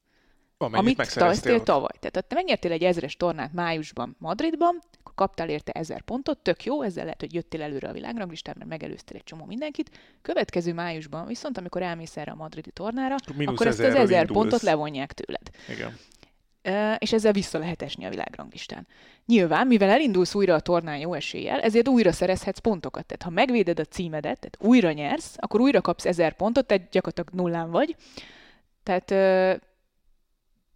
Amennyit 0.59 0.99
amit 1.21 1.43
te 1.43 1.61
tavaly. 1.61 1.93
Tehát 2.01 2.29
te 2.29 2.35
megnyertél 2.35 2.73
egy 2.73 2.85
ezres 2.85 3.17
tornát 3.17 3.53
májusban 3.53 4.17
Madridban, 4.19 4.83
kaptál 5.15 5.49
érte 5.49 5.73
1000 5.73 6.03
pontot, 6.03 6.39
tök 6.39 6.65
jó, 6.65 6.83
ezzel 6.83 7.05
lehet, 7.05 7.21
hogy 7.21 7.35
jöttél 7.35 7.63
előre 7.63 7.89
a 7.89 7.93
világranglistán, 7.93 8.55
mert 8.59 8.71
megelőztél 8.71 9.17
egy 9.17 9.25
csomó 9.25 9.45
mindenkit. 9.45 9.91
Következő 10.23 10.73
májusban 10.73 11.27
viszont, 11.27 11.59
amikor 11.59 11.83
elmész 11.83 12.17
erre 12.17 12.31
a 12.31 12.35
madridi 12.35 12.71
tornára, 12.71 13.15
Minusz 13.37 13.55
akkor 13.55 13.67
ezt 13.67 13.81
az 13.81 13.95
1000 13.95 14.27
pontot 14.27 14.63
levonják 14.63 15.13
tőled. 15.13 15.51
Igen. 15.69 15.99
És 16.99 17.13
ezzel 17.13 17.33
vissza 17.33 17.59
lehet 17.59 17.83
esni 17.83 18.05
a 18.05 18.09
világranglistán. 18.09 18.87
Nyilván, 19.27 19.67
mivel 19.67 19.91
elindulsz 19.91 20.35
újra 20.35 20.55
a 20.55 20.61
tornán 20.61 20.99
jó 20.99 21.15
eséllyel, 21.15 21.61
ezért 21.61 21.89
újra 21.89 22.13
szerezhetsz 22.13 22.59
pontokat. 22.59 23.07
Tehát 23.07 23.23
ha 23.23 23.31
megvéded 23.31 23.81
a 23.81 23.85
címedet, 23.85 24.39
tehát 24.39 24.59
újra 24.61 24.93
nyersz, 24.93 25.35
akkor 25.37 25.61
újra 25.61 25.81
kapsz 25.81 26.05
1000 26.05 26.33
pontot, 26.33 26.67
tehát 26.67 26.89
gyakorlatilag 26.91 27.41
nullán 27.41 27.71
vagy. 27.71 27.97
Tehát 28.83 29.11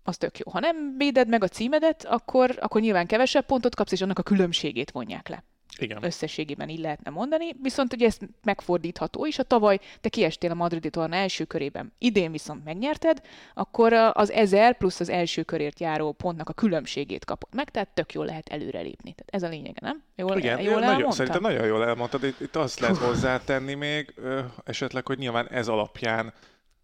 az 0.03 0.17
tök 0.17 0.39
jó. 0.39 0.51
Ha 0.51 0.61
nem 0.61 0.95
véded 0.97 1.29
meg 1.29 1.43
a 1.43 1.49
címedet, 1.49 2.05
akkor, 2.05 2.59
akkor 2.61 2.81
nyilván 2.81 3.07
kevesebb 3.07 3.47
pontot 3.47 3.75
kapsz, 3.75 3.93
és 3.93 4.01
annak 4.01 4.19
a 4.19 4.23
különbségét 4.23 4.91
vonják 4.91 5.29
le. 5.29 5.45
Igen. 5.79 6.05
Összességében 6.05 6.69
így 6.69 6.79
lehetne 6.79 7.11
mondani, 7.11 7.57
viszont 7.63 7.93
ugye 7.93 8.07
ez 8.07 8.17
megfordítható 8.45 9.27
is. 9.27 9.39
A 9.39 9.43
tavaly 9.43 9.79
te 10.01 10.09
kiestél 10.09 10.51
a 10.51 10.55
madridi 10.55 10.91
torna 10.91 11.17
első 11.17 11.45
körében, 11.45 11.93
idén 11.99 12.33
viszont 12.33 12.65
megnyerted, 12.65 13.21
akkor 13.55 13.93
az 13.93 14.31
1000 14.31 14.77
plusz 14.77 15.01
az 15.01 15.09
első 15.09 15.43
körért 15.43 15.81
járó 15.81 16.13
pontnak 16.13 16.49
a 16.49 16.53
különbségét 16.53 17.25
kapod 17.25 17.55
meg, 17.55 17.71
tehát 17.71 17.89
tök 17.89 18.13
jól 18.13 18.25
lehet 18.25 18.49
előrelépni. 18.49 19.15
Tehát 19.15 19.35
ez 19.35 19.43
a 19.43 19.49
lényege, 19.49 19.81
nem? 19.81 20.03
Jól, 20.17 20.39
Igen, 20.39 20.61
jól 20.61 20.81
nagyon, 20.81 21.11
szerintem 21.11 21.43
nagyon 21.43 21.67
jól 21.67 21.85
elmondtad. 21.85 22.25
Itt, 22.25 22.41
itt 22.41 22.57
azt 22.57 22.81
lehet 22.81 22.97
hozzátenni 22.97 23.75
még 23.75 24.15
ö, 24.17 24.41
esetleg, 24.65 25.07
hogy 25.07 25.19
nyilván 25.19 25.49
ez 25.49 25.69
alapján 25.69 26.33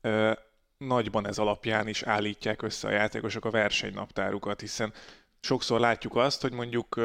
ö, 0.01 0.33
nagyban 0.79 1.27
ez 1.27 1.39
alapján 1.39 1.89
is 1.89 2.03
állítják 2.03 2.63
össze 2.63 2.89
a 2.89 2.91
játékosok 2.91 3.45
a 3.45 3.51
versenynaptárukat, 3.51 4.61
hiszen 4.61 4.93
sokszor 5.41 5.81
látjuk 5.81 6.17
azt, 6.17 6.43
hogy 6.43 6.53
mondjuk 6.53 7.01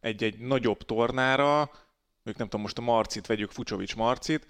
egy-egy 0.00 0.38
nagyobb 0.38 0.82
tornára, 0.82 1.70
ők 2.22 2.36
nem 2.36 2.46
tudom, 2.46 2.60
most 2.60 2.78
a 2.78 2.82
Marcit 2.82 3.26
vegyük, 3.26 3.50
Fucsovics 3.50 3.96
Marcit, 3.96 4.46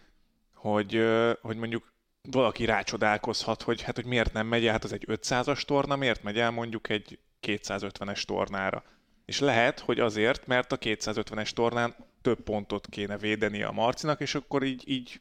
hogy, 0.55 1.05
hogy 1.41 1.57
mondjuk 1.57 1.93
valaki 2.31 2.65
rácsodálkozhat, 2.65 3.63
hogy 3.63 3.83
hát 3.83 3.95
hogy 3.95 4.05
miért 4.05 4.33
nem 4.33 4.47
megy 4.47 4.67
el, 4.67 4.73
hát 4.73 4.85
az 4.85 4.93
egy 4.93 5.05
500-as 5.09 5.63
torna, 5.63 5.97
miért 5.97 6.23
megy 6.23 6.39
el 6.39 6.51
mondjuk 6.51 6.89
egy 6.89 7.19
250-es 7.43 8.23
tornára. 8.23 8.85
És 9.25 9.41
lehet, 9.41 9.81
hogy 9.81 10.01
azért, 10.01 10.47
mert 10.47 10.73
a 10.73 10.79
250-es 10.79 11.51
tornán 11.51 11.97
több 12.23 12.41
pontot 12.41 12.87
kéne 12.87 13.19
védeni 13.19 13.63
a 13.63 13.71
Marcinak, 13.71 14.21
és 14.21 14.35
akkor 14.35 14.63
így, 14.63 14.89
így 14.89 15.21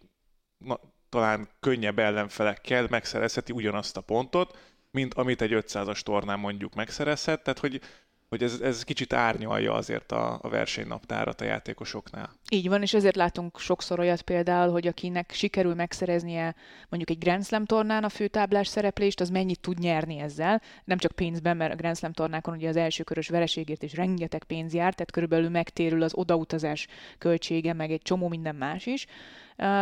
na, 0.58 0.80
talán 1.16 1.48
könnyebb 1.60 2.00
ellenfelekkel 2.00 2.88
megszerezheti 2.90 3.52
ugyanazt 3.52 3.98
a 3.98 4.02
pontot, 4.02 4.58
mint 4.92 5.14
amit 5.14 5.42
egy 5.42 5.52
500-as 5.54 6.00
tornán 6.00 6.40
mondjuk 6.40 6.76
megszerezhet, 6.76 7.44
tehát 7.44 7.60
hogy 7.60 7.82
hogy 8.30 8.44
ez, 8.44 8.60
ez 8.60 8.84
kicsit 8.84 9.14
árnyalja 9.14 9.74
azért 9.74 10.12
a, 10.12 10.40
a 10.42 10.50
versenynaptárat 10.50 11.42
a 11.42 11.46
játékosoknál. 11.46 12.30
Így 12.50 12.70
van, 12.70 12.82
és 12.82 12.94
ezért 12.94 13.16
látunk 13.16 13.60
sokszor 13.60 14.00
olyat 14.00 14.22
például, 14.22 14.72
hogy 14.72 14.88
akinek 14.88 15.32
sikerül 15.34 15.74
megszereznie 15.74 16.56
mondjuk 16.90 17.10
egy 17.10 17.18
Grand 17.18 17.46
Slam 17.46 17.66
tornán 17.66 18.04
a 18.04 18.10
főtáblás 18.10 18.68
szereplést, 18.68 19.20
az 19.20 19.30
mennyit 19.30 19.60
tud 19.60 19.80
nyerni 19.80 20.20
ezzel. 20.20 20.62
Nem 20.84 20.98
csak 20.98 21.12
pénzben, 21.12 21.58
mert 21.58 21.74
a 21.74 21.76
Grand 21.76 21.98
Slam 21.98 22.14
tornákon 22.14 22.56
ugye 22.56 22.70
az 22.70 22.76
első 22.76 23.04
körös 23.04 23.30
vereségért 23.30 23.84
is 23.84 23.94
rengeteg 23.94 24.44
pénz 24.44 24.74
jár, 24.74 24.94
tehát 24.94 25.12
körülbelül 25.12 25.50
megtérül 25.50 26.04
az 26.04 26.14
odautazás 26.16 26.88
költsége, 27.18 27.74
meg 27.74 27.92
egy 27.92 28.02
csomó 28.02 28.28
minden 28.28 28.56
más 28.56 28.86
is. 28.86 29.06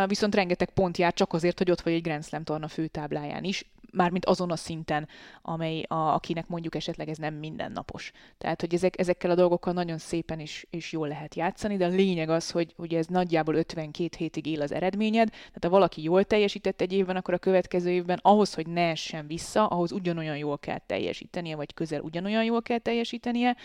Viszont 0.06 0.34
rengeteg 0.34 0.70
pont 0.70 0.98
jár 0.98 1.12
csak 1.12 1.32
azért, 1.32 1.58
hogy 1.58 1.70
ott 1.70 1.80
vagy 1.80 1.92
egy 1.92 2.02
Grand 2.02 2.24
Slam 2.24 2.44
torna 2.44 2.68
főtábláján 2.68 3.44
is 3.44 3.64
mármint 3.94 4.24
azon 4.24 4.50
a 4.50 4.56
szinten, 4.56 5.08
amely 5.42 5.82
a, 5.82 5.94
akinek 5.94 6.46
mondjuk 6.46 6.74
esetleg 6.74 7.08
ez 7.08 7.16
nem 7.16 7.34
mindennapos. 7.34 8.12
Tehát, 8.38 8.60
hogy 8.60 8.74
ezek, 8.74 8.98
ezekkel 8.98 9.30
a 9.30 9.34
dolgokkal 9.34 9.72
nagyon 9.72 9.98
szépen 9.98 10.40
is, 10.40 10.66
is 10.70 10.92
jól 10.92 11.08
lehet 11.08 11.34
játszani, 11.34 11.76
de 11.76 11.84
a 11.84 11.88
lényeg 11.88 12.28
az, 12.28 12.50
hogy, 12.50 12.74
hogy 12.76 12.94
ez 12.94 13.06
nagyjából 13.06 13.54
52 13.54 14.08
hétig 14.18 14.46
él 14.46 14.62
az 14.62 14.72
eredményed, 14.72 15.28
tehát 15.28 15.62
ha 15.62 15.68
valaki 15.68 16.02
jól 16.02 16.24
teljesített 16.24 16.80
egy 16.80 16.92
évben, 16.92 17.16
akkor 17.16 17.34
a 17.34 17.38
következő 17.38 17.90
évben 17.90 18.18
ahhoz, 18.22 18.54
hogy 18.54 18.66
ne 18.66 18.88
essen 18.88 19.26
vissza, 19.26 19.66
ahhoz 19.66 19.92
ugyanolyan 19.92 20.36
jól 20.36 20.58
kell 20.58 20.78
teljesítenie, 20.86 21.56
vagy 21.56 21.74
közel 21.74 22.00
ugyanolyan 22.00 22.44
jól 22.44 22.62
kell 22.62 22.78
teljesítenie, 22.78 23.56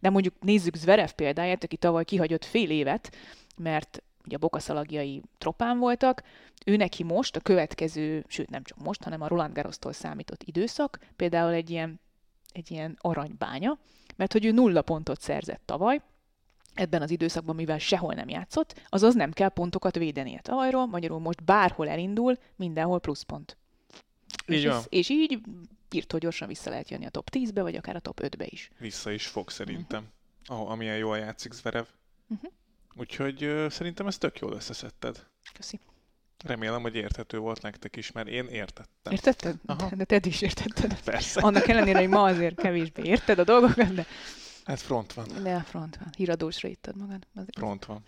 de 0.00 0.10
mondjuk 0.10 0.34
nézzük 0.40 0.76
Zverev 0.76 1.10
példáját, 1.10 1.64
aki 1.64 1.76
tavaly 1.76 2.04
kihagyott 2.04 2.44
fél 2.44 2.70
évet, 2.70 3.16
mert 3.56 4.02
ugye 4.28 4.36
a 4.36 4.40
bokaszalagjai 4.40 5.22
tropán 5.38 5.78
voltak, 5.78 6.22
ő 6.66 6.76
neki 6.76 7.02
most 7.02 7.36
a 7.36 7.40
következő, 7.40 8.24
sőt 8.28 8.50
nem 8.50 8.62
csak 8.62 8.78
most, 8.78 9.02
hanem 9.02 9.20
a 9.20 9.28
Roland 9.28 9.54
Garrosztól 9.54 9.92
számított 9.92 10.42
időszak, 10.42 10.98
például 11.16 11.52
egy 11.52 11.70
ilyen, 11.70 12.00
egy 12.52 12.70
ilyen 12.70 12.96
aranybánya, 13.00 13.78
mert 14.16 14.32
hogy 14.32 14.44
ő 14.44 14.50
nulla 14.50 14.82
pontot 14.82 15.20
szerzett 15.20 15.62
tavaly, 15.64 16.00
ebben 16.74 17.02
az 17.02 17.10
időszakban, 17.10 17.54
mivel 17.54 17.78
sehol 17.78 18.14
nem 18.14 18.28
játszott, 18.28 18.80
azaz 18.88 19.14
nem 19.14 19.32
kell 19.32 19.48
pontokat 19.48 19.96
védenie 19.96 20.40
tavalyról, 20.40 20.86
magyarul 20.86 21.18
most 21.18 21.44
bárhol 21.44 21.88
elindul, 21.88 22.38
mindenhol 22.56 23.00
pluszpont. 23.00 23.56
Így 24.46 24.56
és, 24.56 24.64
ez, 24.64 24.86
és 24.88 25.08
így 25.08 25.40
írtó 25.90 26.18
gyorsan 26.18 26.48
vissza 26.48 26.70
lehet 26.70 26.90
jönni 26.90 27.06
a 27.06 27.10
top 27.10 27.28
10-be, 27.32 27.62
vagy 27.62 27.76
akár 27.76 27.96
a 27.96 28.00
top 28.00 28.20
5-be 28.22 28.46
is. 28.48 28.70
Vissza 28.78 29.10
is 29.10 29.26
fog 29.26 29.50
szerintem, 29.50 30.08
uh-huh. 30.48 30.60
oh, 30.60 30.70
amilyen 30.70 30.96
jól 30.96 31.18
játszik 31.18 31.52
Zverev. 31.52 31.86
Uh-huh. 32.28 32.52
Úgyhogy 32.98 33.44
uh, 33.44 33.70
szerintem 33.70 34.06
ezt 34.06 34.20
tök 34.20 34.38
jól 34.38 34.52
összeszedted. 34.52 35.26
Köszi. 35.52 35.80
Remélem, 36.44 36.82
hogy 36.82 36.94
érthető 36.94 37.38
volt 37.38 37.62
nektek 37.62 37.96
is, 37.96 38.12
mert 38.12 38.28
én 38.28 38.46
értettem. 38.46 39.12
Értetted? 39.12 39.56
Aha. 39.66 39.90
De 39.96 40.04
te 40.04 40.20
is 40.22 40.42
értetted. 40.42 41.00
Persze. 41.00 41.40
Annak 41.40 41.68
ellenére, 41.68 41.98
hogy 41.98 42.08
ma 42.08 42.22
azért 42.22 42.60
kevésbé 42.60 43.02
érted 43.02 43.38
a 43.38 43.44
dolgokat, 43.44 43.94
de... 43.94 44.06
Hát 44.64 44.80
front 44.80 45.12
van. 45.12 45.26
De 45.42 45.60
front 45.60 45.96
van. 45.96 46.08
Híradósra 46.16 46.68
ittad 46.68 46.96
magad. 46.96 47.26
Azért 47.34 47.58
front 47.58 47.84
van. 47.84 48.02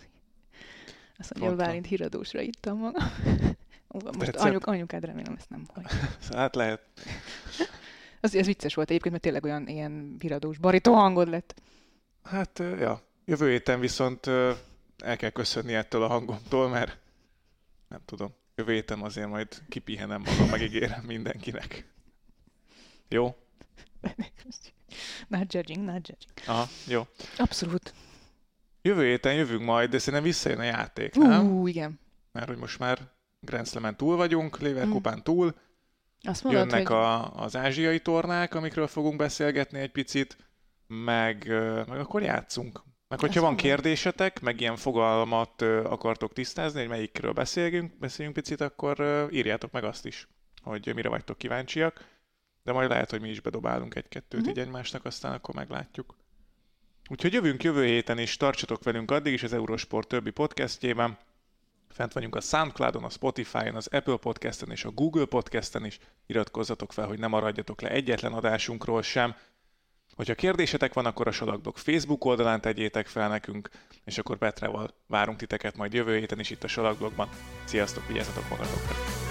Azt 1.19 1.35
mondja, 1.35 1.57
hogy 1.57 1.67
Bálint 1.67 1.87
híradósra 1.87 2.41
ittam 2.41 2.79
magam. 2.79 3.09
Most 4.19 4.37
anyuk, 4.37 4.67
anyukád 4.67 5.05
remélem 5.05 5.35
ezt 5.37 5.51
nem 5.51 5.67
hogy. 5.67 5.85
Hát 6.31 6.55
lehet. 6.55 6.81
Az, 8.21 8.35
ez 8.35 8.47
vicces 8.47 8.75
volt 8.75 8.89
egyébként, 8.89 9.13
mert 9.13 9.25
tényleg 9.25 9.45
olyan 9.45 9.69
ilyen 9.69 10.17
híradós 10.19 10.59
barító 10.59 10.95
hangod 10.95 11.29
lett. 11.29 11.61
Hát, 12.23 12.59
ja. 12.59 13.03
Jövő 13.25 13.51
héten 13.51 13.81
viszont 13.81 14.27
el 15.03 15.17
kell 15.17 15.31
köszönni 15.31 15.75
ettől 15.75 16.03
a 16.03 16.09
hangomtól, 16.09 16.69
mert 16.69 16.99
nem 17.89 18.01
tudom. 18.05 18.35
Jövő 18.55 18.73
héten 18.73 19.01
azért 19.01 19.29
majd 19.29 19.63
kipihenem 19.69 20.21
magam, 20.21 20.49
megígérem 20.49 21.05
mindenkinek. 21.05 21.93
Jó? 23.09 23.37
Not 25.29 25.55
judging, 25.55 25.85
not 25.85 26.09
judging. 26.09 26.33
Aha, 26.47 26.67
jó. 26.87 27.07
Abszolút. 27.37 27.95
Jövő 28.83 29.07
héten 29.07 29.35
jövünk 29.35 29.63
majd, 29.63 29.91
de 29.91 29.99
szerintem 29.99 30.23
visszajön 30.23 30.59
a 30.59 30.63
játék, 30.63 31.15
nem? 31.15 31.47
Ú, 31.47 31.67
igen. 31.67 32.01
Mert 32.33 32.49
hogy 32.49 32.57
most 32.57 32.79
már 32.79 32.99
Grand 33.41 33.67
Slam-en 33.67 33.97
túl 33.97 34.17
vagyunk, 34.17 34.59
Leverkusen 34.59 35.17
mm. 35.19 35.23
túl. 35.23 35.55
Azt 36.23 36.45
mondod, 36.45 36.63
Jönnek 36.63 36.89
hogy... 36.89 36.97
a, 36.97 37.35
az 37.35 37.57
ázsiai 37.57 38.01
tornák, 38.01 38.55
amikről 38.55 38.87
fogunk 38.87 39.17
beszélgetni 39.17 39.79
egy 39.79 39.93
picit, 39.93 40.37
meg, 40.87 41.47
meg 41.89 41.99
akkor 41.99 42.23
játszunk. 42.23 42.83
Meg 43.11 43.21
hogyha 43.21 43.41
van 43.41 43.57
kérdésetek, 43.57 44.41
meg 44.41 44.61
ilyen 44.61 44.77
fogalmat 44.77 45.63
akartok 45.63 46.33
tisztázni, 46.33 46.81
hogy 46.81 46.89
melyikről 46.89 47.33
beszéljünk, 47.33 47.99
beszéljünk 47.99 48.37
picit, 48.37 48.61
akkor 48.61 49.29
írjátok 49.33 49.71
meg 49.71 49.85
azt 49.85 50.07
is, 50.07 50.29
hogy 50.63 50.93
mire 50.95 51.09
vagytok 51.09 51.39
kíváncsiak. 51.39 52.05
de 52.63 52.73
majd 52.73 52.89
lehet, 52.89 53.11
hogy 53.11 53.21
mi 53.21 53.29
is 53.29 53.41
bedobálunk 53.41 53.95
egy-kettőt 53.95 54.41
uh-huh. 54.41 54.57
így 54.57 54.63
egymásnak, 54.63 55.05
aztán 55.05 55.33
akkor 55.33 55.55
meglátjuk. 55.55 56.17
Úgyhogy 57.09 57.33
jövünk 57.33 57.63
jövő 57.63 57.85
héten, 57.85 58.19
és 58.19 58.37
tartsatok 58.37 58.83
velünk 58.83 59.11
addig 59.11 59.33
is 59.33 59.43
az 59.43 59.53
Eurosport 59.53 60.09
többi 60.09 60.31
podcastjében. 60.31 61.19
Fent 61.89 62.13
vagyunk 62.13 62.37
a 62.37 62.41
Soundcloudon, 62.41 63.05
a 63.05 63.09
Spotify-on, 63.09 63.75
az 63.75 63.87
Apple 63.87 64.17
Podcast-en 64.17 64.71
és 64.71 64.85
a 64.85 64.91
Google 64.91 65.25
Podcast-en 65.25 65.85
is. 65.85 65.99
Iratkozzatok 66.27 66.93
fel, 66.93 67.07
hogy 67.07 67.19
ne 67.19 67.27
maradjatok 67.27 67.81
le 67.81 67.91
egyetlen 67.91 68.33
adásunkról 68.33 69.03
sem. 69.03 69.35
Hogyha 70.15 70.35
kérdésetek 70.35 70.93
van, 70.93 71.07
akkor 71.07 71.27
a 71.27 71.33
Salakblog 71.33 71.77
Facebook 71.77 72.25
oldalán 72.25 72.61
tegyétek 72.61 73.07
fel 73.07 73.29
nekünk, 73.29 73.69
és 74.05 74.19
akkor 74.19 74.39
Petrával 74.39 74.95
várunk 75.07 75.39
titeket 75.39 75.77
majd 75.77 75.93
jövő 75.93 76.19
héten 76.19 76.41
is 76.41 76.51
itt 76.51 76.65
a 76.65 76.69
Salakblogban. 76.69 77.29
Sziasztok, 77.65 78.07
vigyázzatok 78.07 78.49
magatokra! 78.49 79.30